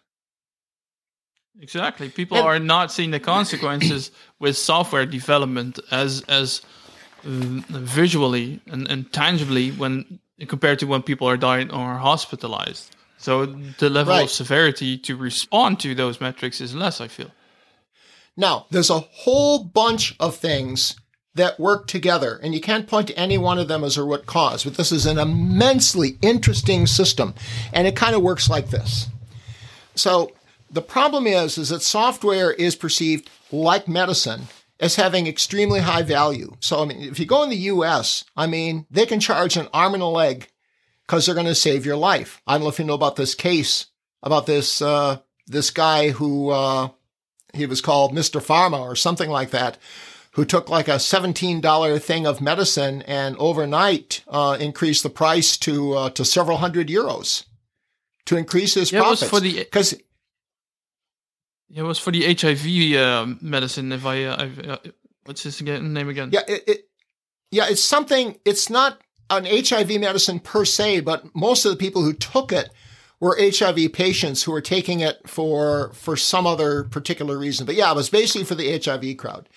[1.60, 2.10] Exactly.
[2.10, 6.62] People And- are not seeing the consequences with software development as as
[7.24, 12.96] mm, visually and, and tangibly when compared to when people are dying or hospitalized.
[13.18, 13.46] So
[13.78, 14.24] the level Right.
[14.26, 17.32] of severity to respond to those metrics is less, I feel.
[18.36, 20.96] Now, there's a whole bunch of things
[21.36, 24.26] that work together, and you can't point to any one of them as a root
[24.26, 27.34] cause, but this is an immensely interesting system,
[27.72, 29.08] and it kind of works like this.
[29.96, 30.32] So
[30.70, 34.48] the problem is, is that software is perceived like medicine
[34.80, 36.56] as having extremely high value.
[36.60, 39.68] So, I mean, if you go in the US, I mean, they can charge an
[39.74, 40.50] arm and a leg
[41.06, 42.42] because they're going to save your life.
[42.48, 43.88] I don't know if you know about this case
[44.24, 45.18] about this, uh,
[45.48, 46.88] this guy who, uh,
[47.54, 48.42] he was called Mr.
[48.42, 49.78] Pharma or something like that,
[50.32, 55.94] who took like a $17 thing of medicine and overnight, uh, increased the price to,
[55.94, 57.44] uh, to several hundred euros
[58.26, 59.30] to increase his Yeah, profits.
[59.30, 59.42] for
[61.74, 63.92] because It was for the HIV uh, medicine.
[63.92, 64.78] If I, uh, I uh,
[65.26, 66.30] what's his again, name again?
[66.32, 66.90] Yeah, it, it
[67.52, 68.38] yeah, it's something.
[68.46, 72.70] It's not an HIV medicine per se, but most of the people who took it
[73.20, 77.66] were HIV patients who were taking it for for some other particular reason.
[77.66, 79.50] But yeah, it was basically for the HIV crowd.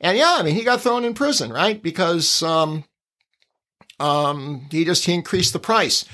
[0.00, 1.80] And yeah, I mean, he got thrown in prison, right?
[1.82, 2.84] Because um,
[3.98, 6.04] um, he just he increased the price.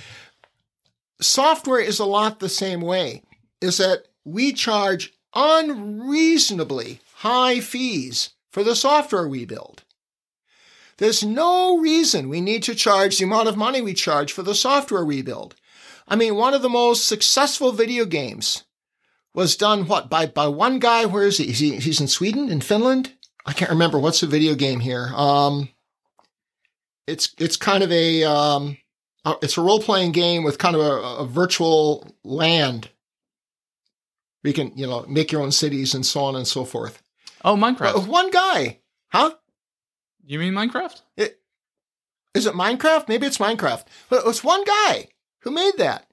[1.20, 3.22] Software is a lot the same way.
[3.60, 9.84] Is that we charge unreasonably high fees for the software we build.
[10.98, 14.54] There's no reason we need to charge the amount of money we charge for the
[14.54, 15.54] software we build.
[16.08, 18.64] I mean, one of the most successful video games
[19.34, 21.04] was done what by by one guy.
[21.04, 21.52] Where is he?
[21.52, 23.12] He he's in Sweden, in Finland.
[23.44, 25.12] I can't remember what's the video game here.
[25.14, 25.68] Um,
[27.06, 28.78] it's it's kind of a um,
[29.42, 32.88] it's a role playing game with kind of a, a virtual land.
[34.46, 37.02] You can you know make your own cities and so on and so forth.
[37.44, 37.94] Oh, Minecraft.
[37.94, 39.32] But one guy, huh?
[40.24, 41.00] You mean Minecraft?
[41.16, 41.40] It,
[42.34, 43.08] is it Minecraft?
[43.08, 43.84] Maybe it's Minecraft.
[44.08, 45.08] But it was one guy
[45.40, 46.06] who made that.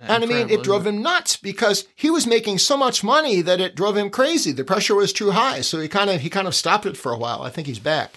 [0.00, 3.60] And I mean, it drove him nuts because he was making so much money that
[3.60, 4.52] it drove him crazy.
[4.52, 7.12] The pressure was too high, so he kind of he kind of stopped it for
[7.12, 7.42] a while.
[7.42, 8.14] I think he's back.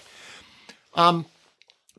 [0.94, 1.24] Um,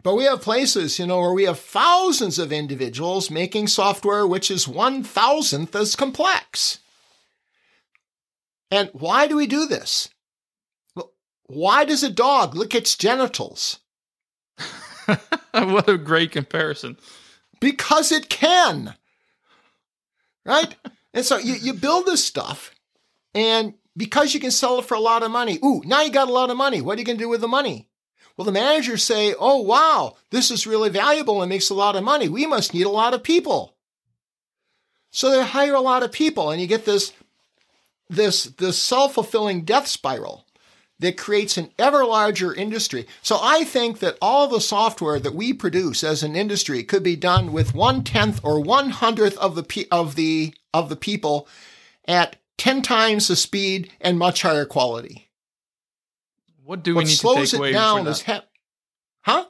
[0.03, 4.51] but we have places, you know, where we have thousands of individuals making software which
[4.51, 6.80] is one thousandth as complex.
[8.72, 10.09] And why do we do this?
[11.47, 13.80] Why does a dog lick its genitals?
[15.51, 16.97] what a great comparison.
[17.59, 18.93] Because it can.
[20.45, 20.76] Right?
[21.13, 22.76] and so you, you build this stuff,
[23.34, 26.30] and because you can sell it for a lot of money, ooh, now you got
[26.30, 26.82] a lot of money.
[26.82, 27.88] What are you going to do with the money?
[28.38, 32.03] Well, the managers say, oh, wow, this is really valuable and makes a lot of
[32.05, 32.30] money.
[32.30, 33.76] We must need a lot of people.
[35.11, 37.11] So they hire a lot of people, and you get this,
[38.10, 40.45] this, this self fulfilling death spiral
[40.99, 43.07] that creates an ever larger industry.
[43.22, 47.16] So I think that all the software that we produce as an industry could be
[47.16, 51.47] done with one tenth or one hundredth of the of the of the people
[52.05, 55.30] at ten times the speed and much higher quality.
[56.64, 58.47] What do we what need to take away down from that?
[59.22, 59.45] huh?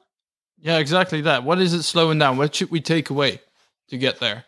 [0.62, 1.44] Yeah, exactly that.
[1.44, 2.38] What is it slowing down?
[2.38, 3.42] What should we take away
[3.88, 4.46] to get there?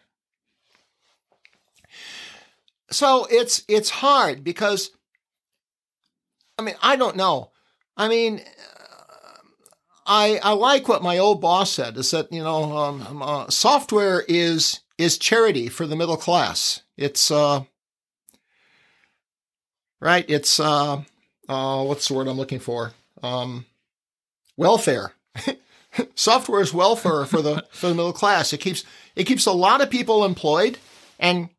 [2.91, 4.91] So it's it's hard because
[6.57, 7.51] I mean, I don't know.
[7.97, 8.41] I mean,
[10.05, 11.97] I I like what my old boss said.
[11.97, 16.81] Is that you know, um, um, uh, software is is charity for the middle class.
[16.97, 17.63] It's uh,
[19.99, 20.25] right.
[20.27, 21.01] It's uh,
[21.49, 22.93] uh, what's the word I'm looking for?
[23.23, 23.65] Um,
[24.57, 25.13] welfare.
[26.15, 28.53] software is welfare for the for the middle class.
[28.53, 28.83] It keeps
[29.15, 30.77] it keeps a lot of people employed
[31.19, 31.49] and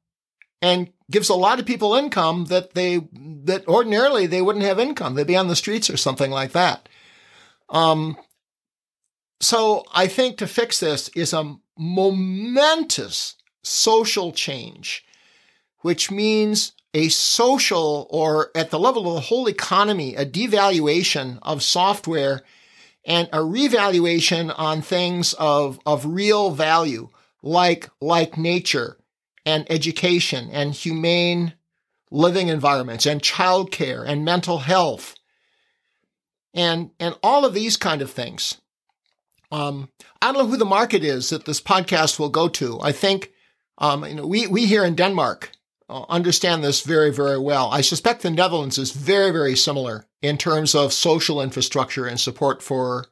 [0.63, 3.07] and gives a lot of people income that they
[3.45, 5.15] that ordinarily they wouldn't have income.
[5.15, 6.89] They'd be on the streets or something like that.
[7.69, 8.17] Um,
[9.41, 15.05] so I think to fix this is a momentous social change,
[15.81, 21.63] which means a social or at the level of the whole economy, a devaluation of
[21.63, 22.43] software
[23.05, 27.09] and a revaluation on things of, of real value,
[27.43, 28.97] like, like nature,
[29.45, 31.55] and education and humane
[32.11, 35.15] living environments and childcare and mental health
[36.55, 38.59] and and all of these kind of things.
[39.51, 39.89] Um,
[40.21, 42.79] I don't know who the market is that this podcast will go to.
[42.81, 43.33] I think
[43.79, 45.51] um, you know we we here in Denmark
[45.89, 47.71] uh, understand this very very well.
[47.71, 52.63] I suspect the Netherlands is very very similar in terms of social infrastructure and support
[52.63, 53.07] for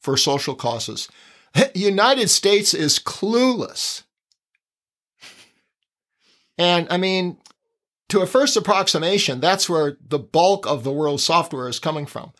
[0.00, 1.08] for social causes.
[1.74, 4.04] United States is clueless
[6.60, 7.38] and I mean,
[8.10, 12.32] to a first approximation, that's where the bulk of the world's software is coming from.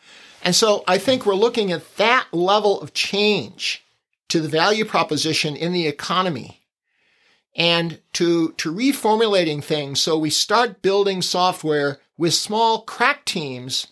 [0.43, 3.83] And so I think we're looking at that level of change
[4.29, 6.61] to the value proposition in the economy
[7.55, 13.87] and to, to reformulating things so we start building software with small crack teams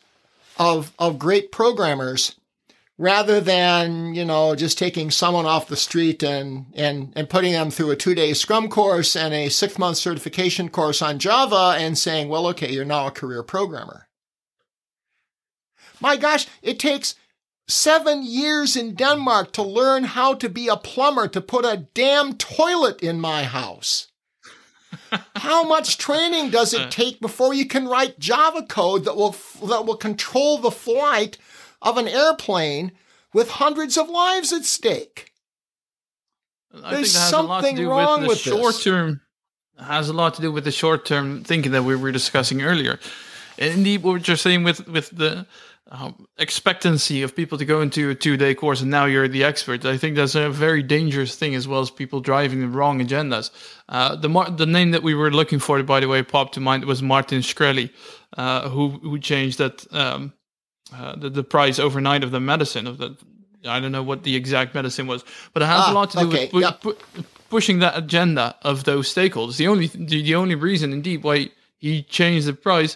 [0.60, 2.36] of, of great programmers
[3.00, 7.72] rather than you know just taking someone off the street and and and putting them
[7.72, 11.97] through a two day scrum course and a six month certification course on java and
[11.97, 14.08] saying well okay you're now a career programmer.
[16.00, 17.16] My gosh it takes
[17.68, 22.34] seven years in denmark to learn how to be a plumber to put a damn
[22.34, 24.08] toilet in my house.
[25.36, 26.89] How much training does it uh.
[26.89, 31.38] take before you can write java code that will that will control the flight
[31.82, 32.92] of an airplane
[33.34, 35.34] with hundreds of lives at stake.
[36.84, 39.22] I There's something wrong with, with the short term.
[39.80, 43.00] Has a lot to do with the short term thinking that we were discussing earlier.
[43.58, 45.48] Indeed, what you're saying with with the
[45.92, 49.44] um, expectancy of people to go into a two day course and now you're the
[49.44, 49.86] expert.
[49.86, 53.52] I think that's a very dangerous thing as well as people driving the wrong agendas.
[53.88, 56.86] Uh, the the name that we were looking for, by the way, popped to mind
[56.86, 57.90] was Martin Shkreli,
[58.38, 60.34] uh, who who changed that um,
[60.94, 63.16] uh, the, the price overnight of the medicine of the
[63.68, 65.24] I don't know what the exact medicine was,
[65.54, 66.44] but it has ah, a lot to do okay.
[66.46, 66.82] with pu- yep.
[66.82, 66.98] pu-
[67.50, 69.58] pushing that agenda of those stakeholders.
[69.58, 72.96] The only the, the only reason, indeed, why he changed the price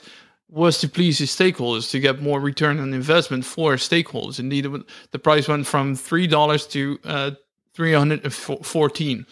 [0.50, 4.40] was to please his stakeholders to get more return on investment for stakeholders.
[4.40, 4.68] Indeed,
[5.12, 7.32] the price went from three dollars to uh,
[7.74, 9.26] three hundred and fourteen,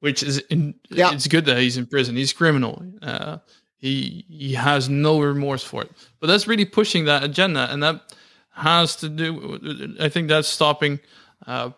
[0.00, 1.12] which is in, yeah.
[1.12, 2.16] it's good that he's in prison.
[2.16, 2.84] He's criminal.
[3.00, 3.38] Uh,
[3.84, 5.90] he he has no remorse for it.
[6.20, 8.14] But that's really pushing that agenda, and that
[8.52, 9.96] has to do.
[10.00, 11.00] I think that's stopping
[11.46, 11.70] uh,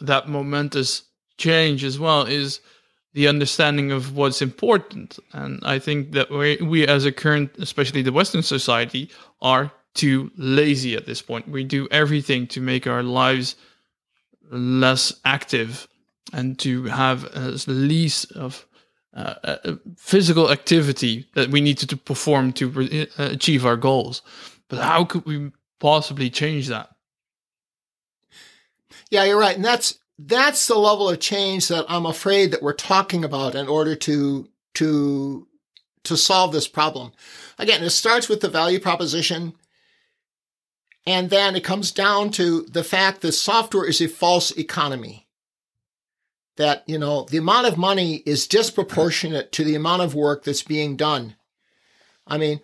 [0.00, 1.04] that momentous
[1.38, 2.22] change as well.
[2.22, 2.60] Is
[3.14, 5.18] the understanding of what's important.
[5.32, 10.30] And I think that we, we as a current, especially the Western society, are too
[10.36, 11.48] lazy at this point.
[11.48, 13.56] We do everything to make our lives
[14.50, 15.88] less active
[16.32, 18.66] and to have as least of
[19.14, 24.22] uh, uh, physical activity that we need to, perform to re- uh, achieve our goals.
[24.68, 25.50] But how could we
[25.80, 26.90] possibly change that?
[29.10, 29.56] Yeah, you're right.
[29.56, 33.68] And that's that's the level of change that I'm afraid that we're talking about in
[33.68, 35.46] order to to
[36.04, 37.12] to solve this problem.
[37.58, 39.54] Again, it starts with the value proposition
[41.08, 45.26] and then it comes down to the fact that software is a false economy.
[46.58, 50.62] That, you know, the amount of money is disproportionate to the amount of work that's
[50.62, 51.36] being done.
[52.26, 52.60] I mean,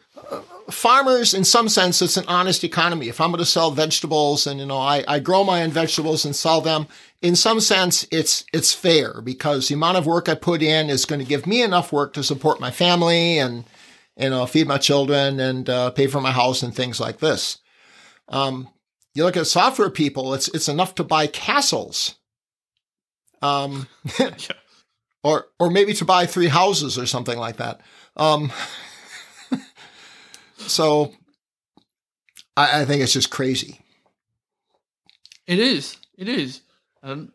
[0.68, 3.08] farmers, in some sense, it's an honest economy.
[3.08, 6.24] If I'm going to sell vegetables and, you know, I, I grow my own vegetables
[6.24, 6.86] and sell them,
[7.22, 11.06] in some sense, it's, it's fair because the amount of work I put in is
[11.06, 13.64] going to give me enough work to support my family and,
[14.18, 17.58] you know, feed my children and uh, pay for my house and things like this.
[18.28, 18.68] Um,
[19.14, 22.16] you look at software people, it's, it's enough to buy castles.
[23.44, 23.88] Um,
[24.18, 24.30] yeah.
[25.22, 27.80] or, or maybe to buy three houses or something like that.
[28.16, 28.50] Um,
[30.56, 31.12] so
[32.56, 33.80] I, I, think it's just crazy.
[35.46, 35.96] It is.
[36.16, 36.60] It is.
[37.02, 37.32] Um,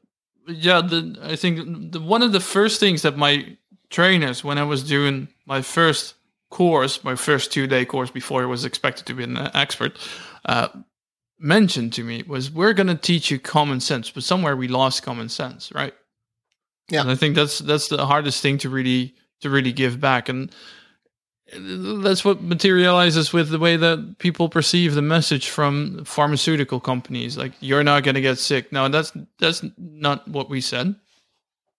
[0.48, 3.58] yeah, the, I think the, one of the first things that my
[3.90, 6.16] trainers, when I was doing my first
[6.50, 9.98] course, my first two day course before I was expected to be an expert,
[10.46, 10.70] uh,
[11.38, 15.04] mentioned to me was, "We're going to teach you common sense," but somewhere we lost
[15.04, 15.94] common sense, right?
[16.90, 20.30] Yeah, and I think that's that's the hardest thing to really to really give back,
[20.30, 20.54] and
[21.54, 27.38] that's what materializes with the way that people perceive the message from pharmaceutical companies.
[27.38, 28.72] Like you're not going to get sick.
[28.72, 30.96] No that's that's not what we said.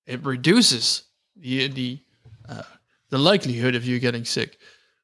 [0.06, 1.04] It reduces
[1.36, 2.00] the the
[2.48, 2.62] uh,
[3.10, 4.58] the likelihood of you getting sick.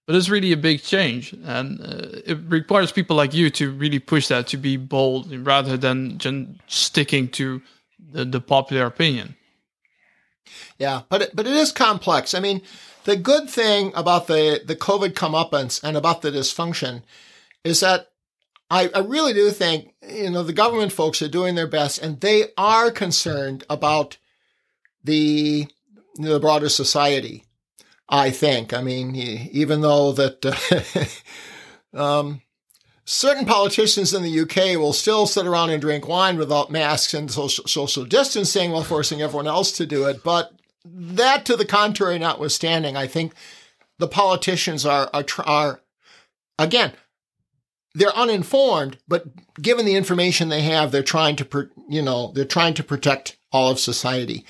[0.06, 1.34] But it's really a big change.
[1.44, 5.76] And uh, it requires people like you to really push that to be bold rather
[5.76, 7.60] than just sticking to
[8.12, 9.35] the, the popular opinion
[10.78, 12.60] yeah but it, but it is complex i mean
[13.06, 17.04] the good thing about the, the COVID comeuppance and about the dysfunction
[17.62, 18.08] is that
[18.68, 22.20] I, I really do think, you know, the government folks are doing their best and
[22.20, 24.18] they are concerned about
[25.04, 25.68] the,
[26.16, 27.44] the broader society.
[28.08, 28.72] I think.
[28.72, 30.44] I mean, even though that,
[31.94, 32.42] uh, um,
[33.06, 37.30] certain politicians in the UK will still sit around and drink wine without masks and
[37.30, 40.22] social, social distancing while forcing everyone else to do it.
[40.22, 40.52] But
[40.84, 43.32] that to the contrary notwithstanding, I think
[43.98, 45.80] the politicians are, are, are
[46.58, 46.92] again,
[47.94, 49.24] they're uninformed, but
[49.62, 53.70] given the information they have, they're trying to, you know, they're trying to protect all
[53.70, 54.44] of society.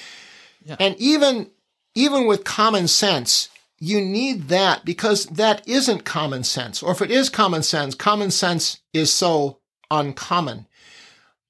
[0.64, 0.76] Yeah.
[0.80, 1.50] And even,
[1.94, 6.82] even with common sense, you need that because that isn't common sense.
[6.82, 9.58] Or if it is common sense, common sense is so
[9.90, 10.66] uncommon.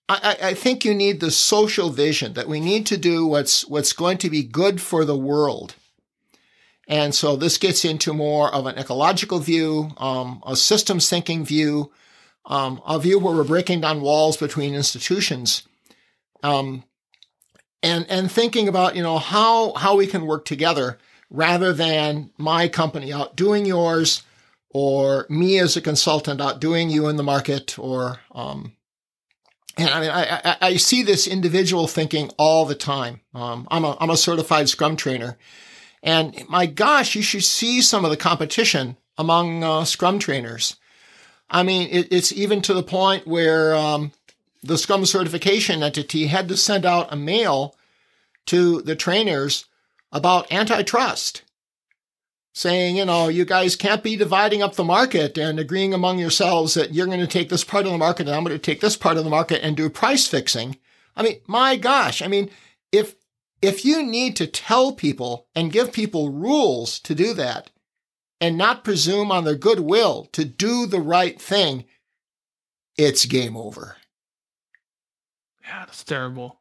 [0.09, 3.93] I, I think you need the social vision that we need to do what's what's
[3.93, 5.75] going to be good for the world.
[6.89, 11.91] And so this gets into more of an ecological view, um, a systems thinking view,
[12.45, 15.65] um, a view where we're breaking down walls between institutions,
[16.45, 16.85] um,
[17.83, 20.99] and and thinking about you know how how we can work together
[21.31, 24.23] rather than my company outdoing yours,
[24.71, 28.73] or me as a consultant outdoing you in the market, or um,
[29.77, 33.21] and I mean, I, I, I, see this individual thinking all the time.
[33.35, 35.37] Um, I'm a, I'm a certified scrum trainer.
[36.03, 40.77] And my gosh, you should see some of the competition among uh, scrum trainers.
[41.51, 44.13] I mean, it, it's even to the point where um,
[44.63, 47.75] the scrum certification entity had to send out a mail
[48.47, 49.67] to the trainers
[50.13, 51.43] about antitrust
[52.57, 56.73] saying, you know, you guys can't be dividing up the market and agreeing among yourselves
[56.73, 58.81] that you're going to take this part of the market and I'm going to take
[58.81, 60.79] this part of the market and do price fixing.
[61.15, 62.23] I mean, my gosh.
[62.23, 62.49] I mean,
[62.91, 63.15] if,
[63.61, 67.71] if you need to tell people and give people rules to do that
[68.41, 71.85] and not presume on their goodwill to do the right thing,
[72.97, 73.97] it's game over.
[75.63, 76.61] Yeah, that's terrible.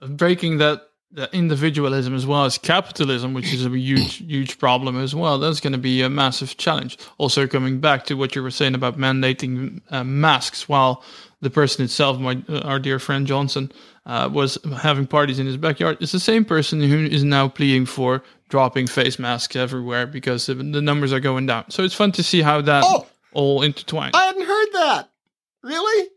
[0.00, 5.14] Breaking that the individualism as well as capitalism, which is a huge, huge problem as
[5.14, 5.38] well.
[5.38, 6.98] That's going to be a massive challenge.
[7.18, 11.02] Also, coming back to what you were saying about mandating uh, masks, while
[11.40, 13.72] the person itself, my uh, our dear friend Johnson,
[14.06, 17.86] uh, was having parties in his backyard, it's the same person who is now pleading
[17.86, 21.70] for dropping face masks everywhere because the numbers are going down.
[21.70, 24.10] So it's fun to see how that oh, all intertwines.
[24.14, 25.10] I hadn't heard that.
[25.62, 26.08] Really?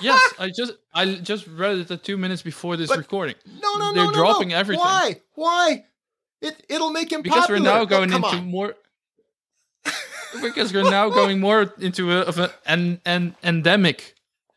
[0.00, 3.34] Yes, I just I just read it the two minutes before this but recording.
[3.60, 4.56] No, no, They're no, dropping no.
[4.56, 4.84] everything.
[4.84, 5.20] Why?
[5.34, 5.84] Why?
[6.40, 7.60] It it'll make him because popular.
[7.60, 8.44] we're now going oh, into on.
[8.46, 8.74] more.
[10.42, 14.14] because we're now going more into a, of an, an endemic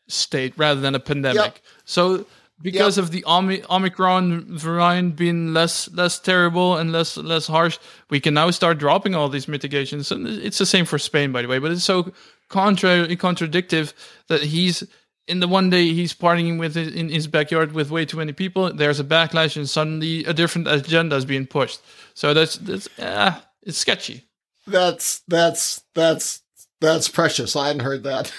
[0.08, 1.36] state rather than a pandemic.
[1.36, 1.58] Yep.
[1.84, 2.26] So
[2.62, 3.04] because Yep.
[3.04, 7.78] of the Omi- Omicron variant being less less terrible and less less harsh,
[8.10, 10.10] we can now start dropping all these mitigations.
[10.10, 11.58] And it's the same for Spain, by the way.
[11.58, 12.12] But it's so
[12.48, 13.92] contra contradictive
[14.28, 14.84] that he's
[15.28, 18.32] in the one day he's partying with his, in his backyard with way too many
[18.32, 18.72] people.
[18.72, 21.80] There's a backlash, and suddenly a different agenda is being pushed.
[22.14, 24.24] So that's that's uh, it's sketchy.
[24.66, 26.42] That's that's that's
[26.80, 27.56] that's precious.
[27.56, 28.32] I hadn't heard that.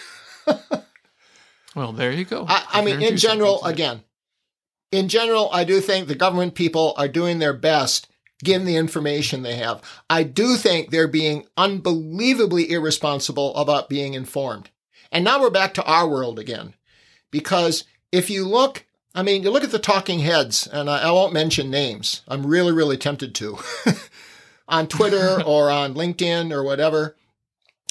[1.77, 2.43] Well, there you go.
[2.49, 4.01] I, I mean, in general, again,
[4.91, 8.07] in general, I do think the government people are doing their best
[8.43, 9.83] given the information they have.
[10.09, 14.71] I do think they're being unbelievably irresponsible about being informed.
[15.11, 16.73] And now we're back to our world again.
[17.32, 21.11] Because if you look, I mean, you look at the talking heads, and I, I
[21.11, 22.21] won't mention names.
[22.28, 23.57] I'm really, really tempted to.
[24.67, 27.15] on Twitter or on LinkedIn or whatever.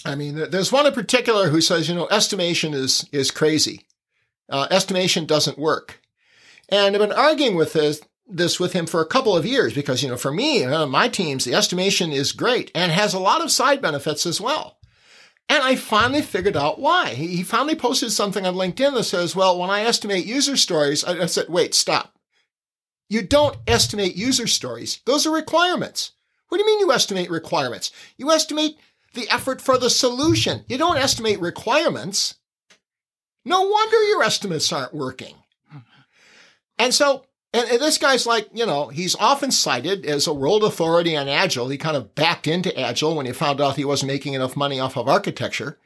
[0.04, 3.82] I mean, there's one in particular who says, you know, estimation is is crazy.
[4.48, 6.00] Uh, estimation doesn't work.
[6.68, 10.02] And I've been arguing with this, this with him for a couple of years because,
[10.02, 13.40] you know, for me, uh, my teams, the estimation is great and has a lot
[13.40, 14.75] of side benefits as well.
[15.48, 17.10] And I finally figured out why.
[17.10, 21.26] He, finally posted something on LinkedIn that says, well, when I estimate user stories, I
[21.26, 22.14] said, wait, stop.
[23.08, 25.00] You don't estimate user stories.
[25.06, 26.12] Those are requirements.
[26.48, 27.92] What do you mean you estimate requirements?
[28.16, 28.76] You estimate
[29.14, 30.64] the effort for the solution.
[30.68, 32.34] You don't estimate requirements.
[33.44, 35.36] No wonder your estimates aren't working.
[36.78, 37.24] And so,
[37.56, 41.26] and, and this guy's like, you know, he's often cited as a world authority on
[41.26, 41.68] Agile.
[41.68, 44.78] He kind of backed into Agile when he found out he wasn't making enough money
[44.78, 45.78] off of architecture.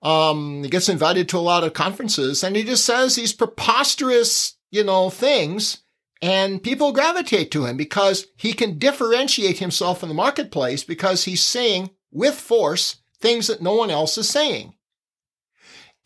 [0.00, 4.58] Um, he gets invited to a lot of conferences and he just says these preposterous,
[4.70, 5.78] you know, things
[6.22, 11.42] and people gravitate to him because he can differentiate himself in the marketplace because he's
[11.42, 14.74] saying with force things that no one else is saying.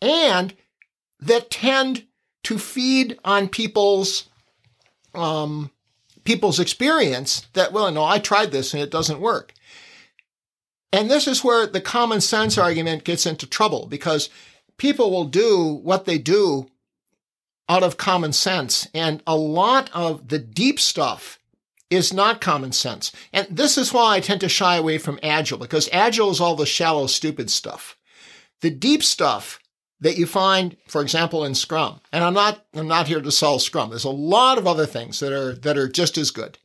[0.01, 0.55] And
[1.19, 2.07] that tend
[2.45, 4.29] to feed on people's
[5.15, 5.71] um,
[6.23, 9.53] people's experience that, well, no, I tried this and it doesn't work.
[10.91, 14.29] And this is where the common sense argument gets into trouble because
[14.77, 16.67] people will do what they do
[17.67, 18.87] out of common sense.
[18.93, 21.39] And a lot of the deep stuff
[21.89, 23.11] is not common sense.
[23.33, 26.55] And this is why I tend to shy away from Agile because Agile is all
[26.55, 27.97] the shallow, stupid stuff.
[28.61, 29.59] The deep stuff
[30.05, 33.57] that you find, for example, in Scrum, and I'm not, I'm not here to sell
[33.57, 33.89] Scrum.
[33.89, 36.57] There's a lot of other things that are, that are just as good.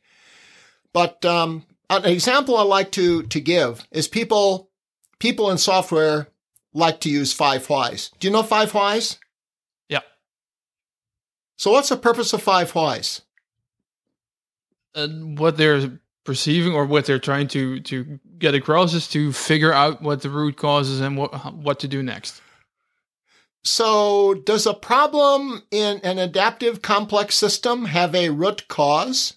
[0.93, 4.69] But, um, an example I like to, to give is people,
[5.19, 6.27] people in software
[6.73, 8.11] like to use five whys.
[8.19, 9.17] Do you know five whys?
[9.89, 10.01] Yeah.
[11.57, 13.21] So what's the purpose of five whys?
[14.95, 19.73] uh, what they're perceiving or what they're trying to to get across is to figure
[19.73, 22.41] out what the root causes and what what to do next.
[23.63, 29.35] So does a problem in an adaptive complex system have a root cause?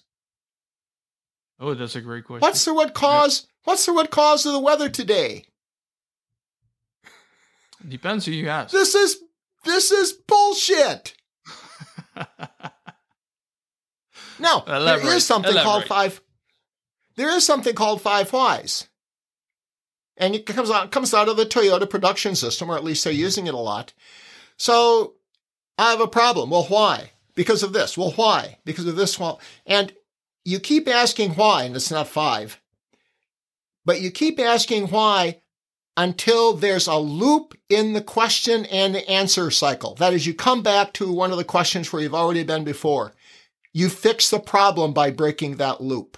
[1.59, 2.41] Oh, that's a great question.
[2.41, 3.47] What's the root cause?
[3.63, 5.45] What's the root cause of the weather today?
[7.87, 8.71] Depends who you ask.
[8.71, 9.17] This is
[9.63, 11.13] this is bullshit.
[14.39, 15.15] Now, there Elaborate.
[15.15, 16.21] is something called five.
[17.15, 18.87] There is something called five whys,
[20.17, 23.13] and it comes out comes out of the Toyota production system, or at least they're
[23.13, 23.93] using it a lot.
[24.57, 25.15] So
[25.77, 26.49] I have a problem.
[26.49, 27.11] Well, why?
[27.35, 27.97] Because of this.
[27.97, 28.59] Well, why?
[28.65, 29.19] Because of this.
[29.19, 29.93] Well, and
[30.43, 32.61] you keep asking why, and it's not five,
[33.83, 35.41] but you keep asking why
[35.97, 39.95] until there's a loop in the question and the answer cycle.
[39.95, 43.13] That is, you come back to one of the questions where you've already been before.
[43.73, 46.17] You fix the problem by breaking that loop.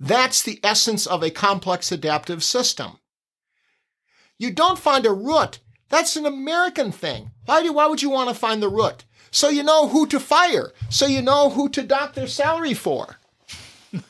[0.00, 2.98] That's the essence of a complex adaptive system.
[4.38, 5.58] You don't find a root.
[5.88, 7.32] That's an American thing.
[7.46, 9.04] Why do, why would you want to find the root?
[9.30, 10.72] So you know who to fire.
[10.88, 13.16] So you know who to dock their salary for.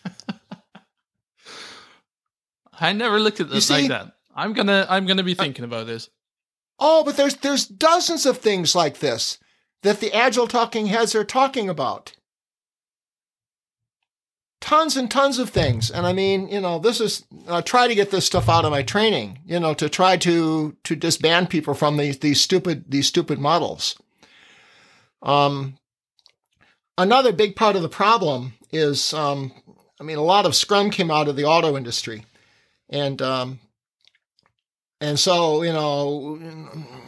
[2.81, 4.13] I never looked at this like that.
[4.35, 6.11] I'm gonna I'm gonna be thinking about this.
[6.79, 9.39] Oh, but there's there's dozens of things like this.
[9.83, 12.13] that the agile talking heads are talking about?
[14.61, 15.91] Tons and tons of things.
[15.91, 17.25] And I mean, you know, this is,
[17.65, 20.97] try to get this stuff out of my training, you know, to try to, to
[20.97, 23.97] disband people from these, these stupid, these stupid models.
[25.23, 25.79] Um,
[26.97, 29.53] another big part of the problem is, um,
[30.01, 32.27] I mean, a lot of Scrum came out of the auto industry.
[32.91, 33.61] And, um,
[35.01, 36.41] and so, you know,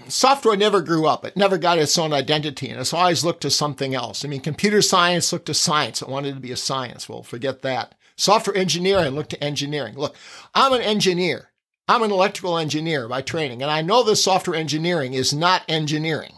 [0.09, 1.25] software never grew up.
[1.25, 4.25] It never got its own identity and it's always looked to something else.
[4.25, 6.01] I mean, computer science looked to science.
[6.01, 7.09] It wanted to be a science.
[7.09, 7.97] Well, forget that.
[8.17, 9.97] Software engineering looked to engineering.
[9.97, 10.15] Look,
[10.55, 11.51] I'm an engineer.
[11.89, 16.35] I'm an electrical engineer by training, and I know that software engineering is not engineering.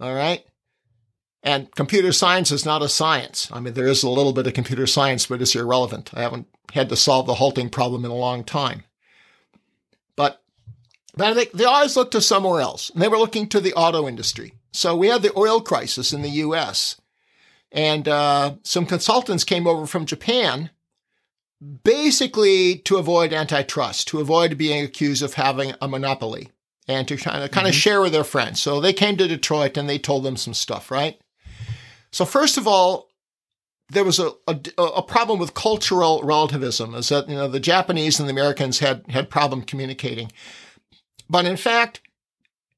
[0.00, 0.44] All right.
[1.42, 3.48] And computer science is not a science.
[3.50, 6.10] I mean, there is a little bit of computer science, but it's irrelevant.
[6.12, 8.82] I haven't had to solve the halting problem in a long time.
[11.18, 12.90] But, they, they always looked to somewhere else.
[12.90, 14.54] And they were looking to the auto industry.
[14.72, 17.00] So we had the oil crisis in the US.
[17.72, 20.70] And uh, some consultants came over from Japan
[21.82, 26.50] basically to avoid antitrust, to avoid being accused of having a monopoly
[26.86, 27.72] and to kind of, kind mm-hmm.
[27.72, 28.60] share with their friends.
[28.60, 31.20] So they came to Detroit and they told them some stuff, right?
[32.12, 33.08] So first of all,
[33.90, 38.20] there was a, a, a, problem with cultural relativism, is that you know the Japanese
[38.20, 40.30] and the Americans had had problem communicating,
[41.28, 42.00] but in fact,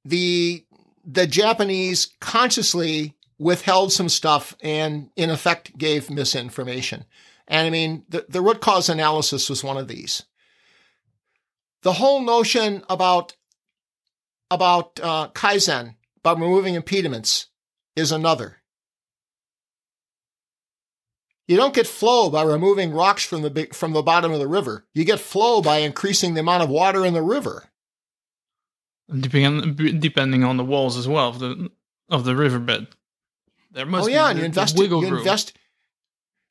[0.05, 0.65] the
[1.05, 7.05] the Japanese consciously withheld some stuff and in effect gave misinformation.
[7.49, 10.25] And I mean, the, the root cause analysis was one of these.
[11.83, 13.35] The whole notion about
[14.51, 17.47] about uh, kaizen, about removing impediments,
[17.97, 18.59] is another.
[21.49, 24.87] You don't get flow by removing rocks from the from the bottom of the river.
[24.95, 27.70] You get flow by increasing the amount of water in the river.
[29.19, 31.71] Depending depending on the walls as well of the
[32.09, 32.89] of the riverbed.
[33.73, 35.19] There must oh yeah, and you invest you room.
[35.19, 35.57] invest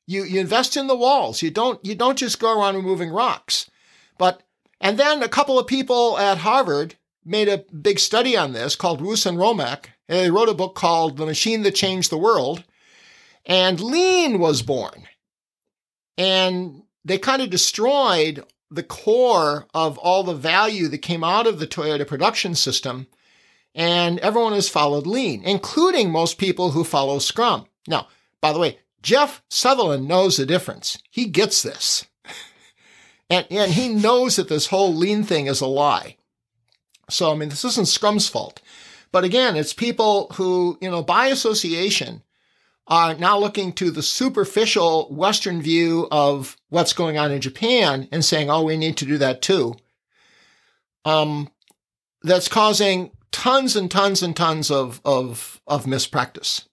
[0.06, 1.42] you you invest in the walls.
[1.42, 3.70] You don't you don't just go around removing rocks.
[4.18, 4.42] But
[4.80, 9.00] and then a couple of people at Harvard made a big study on this called
[9.00, 9.86] Roos and Womack.
[10.08, 12.64] And they wrote a book called The Machine That Changed the World.
[13.46, 15.06] And lean was born.
[16.18, 21.58] And they kind of destroyed the core of all the value that came out of
[21.58, 23.06] the Toyota production system.
[23.74, 27.66] And everyone has followed lean, including most people who follow Scrum.
[27.86, 28.08] Now,
[28.40, 30.98] by the way, Jeff Sutherland knows the difference.
[31.10, 32.06] He gets this.
[33.30, 36.16] and, and he knows that this whole lean thing is a lie.
[37.08, 38.60] So, I mean, this isn't Scrum's fault.
[39.12, 42.22] But again, it's people who, you know, by association
[42.90, 48.24] are now looking to the superficial Western view of what's going on in Japan and
[48.24, 49.76] saying, oh, we need to do that too.
[51.04, 51.48] Um,
[52.22, 56.66] that's causing tons and tons and tons of, of, of mispractice.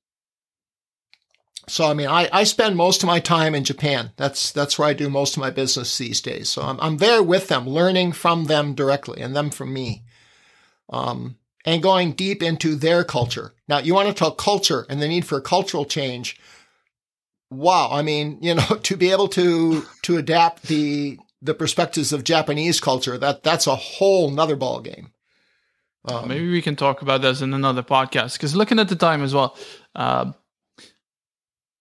[1.68, 4.12] So, I mean, I, I spend most of my time in Japan.
[4.18, 6.50] That's, that's where I do most of my business these days.
[6.50, 10.04] So I'm, I'm there with them, learning from them directly and them from me.
[10.90, 13.54] Um, and going deep into their culture.
[13.68, 16.40] Now, you want to talk culture and the need for cultural change.
[17.50, 17.90] Wow.
[17.92, 22.80] I mean, you know, to be able to, to adapt the, the perspectives of Japanese
[22.80, 25.12] culture, that, that's a whole nother ball game.
[26.08, 29.24] Um, Maybe we can talk about this in another podcast because looking at the time
[29.24, 29.58] as well,
[29.96, 30.32] uh,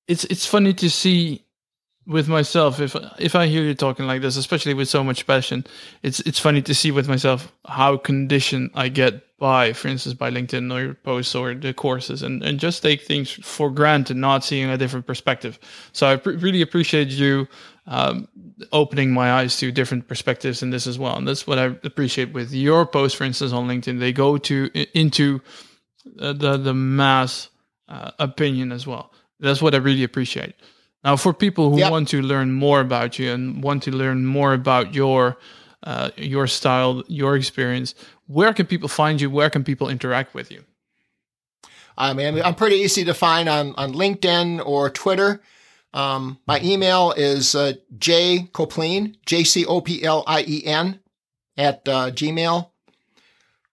[0.08, 1.44] it's it's funny to see
[2.06, 5.64] with myself if if I hear you talking like this, especially with so much passion,
[6.02, 10.30] it's it's funny to see with myself how conditioned I get by, for instance, by
[10.30, 14.44] LinkedIn or your posts or the courses, and and just take things for granted, not
[14.44, 15.58] seeing a different perspective.
[15.92, 17.46] So I pr- really appreciate you
[17.86, 18.28] um,
[18.72, 22.32] opening my eyes to different perspectives in this as well, and that's what I appreciate
[22.32, 24.00] with your posts, for instance, on LinkedIn.
[24.00, 25.40] They go to into
[26.18, 27.50] uh, the the mass
[27.88, 29.12] uh, opinion as well.
[29.38, 30.54] That's what I really appreciate.
[31.04, 31.92] Now, for people who yep.
[31.92, 35.36] want to learn more about you and want to learn more about your
[35.82, 37.94] uh, your style, your experience,
[38.26, 39.30] where can people find you?
[39.30, 40.64] Where can people interact with you?
[41.98, 45.40] I mean, I'm pretty easy to find on, on LinkedIn or Twitter.
[45.94, 51.00] Um, my email is uh, jcoplien, J-C-O-P-L-I-E-N,
[51.56, 52.70] at uh, Gmail.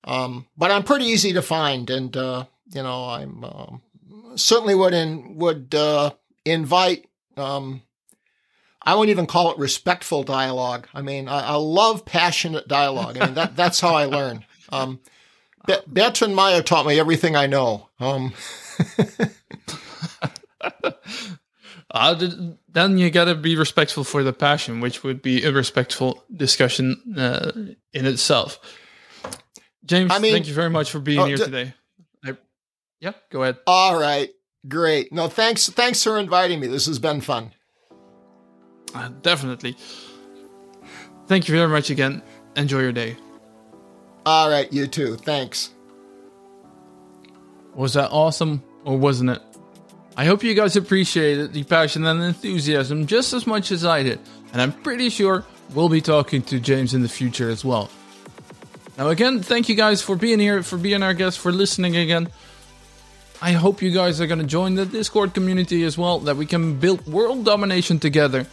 [0.06, 3.82] Um, but I'm pretty easy to find, and uh, you know, I'm um,
[4.36, 6.12] certainly would in, would uh,
[6.45, 7.82] invite um,
[8.84, 10.88] I won't even call it respectful dialogue.
[10.93, 13.17] I mean, I, I love passionate dialogue.
[13.17, 14.45] I mean, that, that's how I learn.
[14.71, 14.99] Um,
[15.65, 17.89] Be- Bertrand Meyer taught me everything I know.
[17.99, 18.34] Um,
[21.91, 22.29] uh,
[22.69, 27.15] then you got to be respectful for the passion, which would be a respectful discussion
[27.17, 27.51] uh,
[27.93, 28.59] in itself.
[29.86, 31.73] James, I mean, thank you very much for being oh, here d- today.
[33.03, 33.57] Yeah, go ahead.
[33.67, 34.29] All right.
[34.65, 35.11] Great.
[35.11, 35.67] No, thanks.
[35.67, 36.67] Thanks for inviting me.
[36.67, 37.51] This has been fun.
[38.93, 39.75] Uh, definitely.
[41.27, 42.21] Thank you very much again.
[42.55, 43.17] Enjoy your day.
[44.25, 44.71] All right.
[44.71, 45.15] You too.
[45.15, 45.71] Thanks.
[47.73, 49.41] Was that awesome or wasn't it?
[50.15, 54.19] I hope you guys appreciated the passion and enthusiasm just as much as I did,
[54.51, 57.89] and I'm pretty sure we'll be talking to James in the future as well.
[58.95, 62.29] Now, again, thank you guys for being here, for being our guests, for listening again.
[63.41, 66.45] I hope you guys are going to join the Discord community as well, that we
[66.45, 68.45] can build world domination together.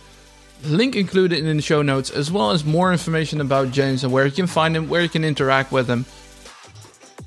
[0.64, 4.26] Link included in the show notes, as well as more information about James and where
[4.26, 6.04] you can find him, where you can interact with him.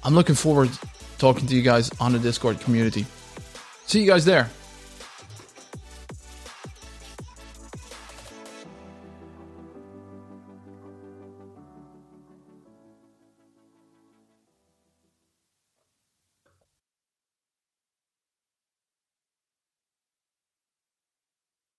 [0.04, 0.80] I'm looking forward to
[1.18, 3.06] talking to you guys on the Discord community.
[3.86, 4.50] See you guys there.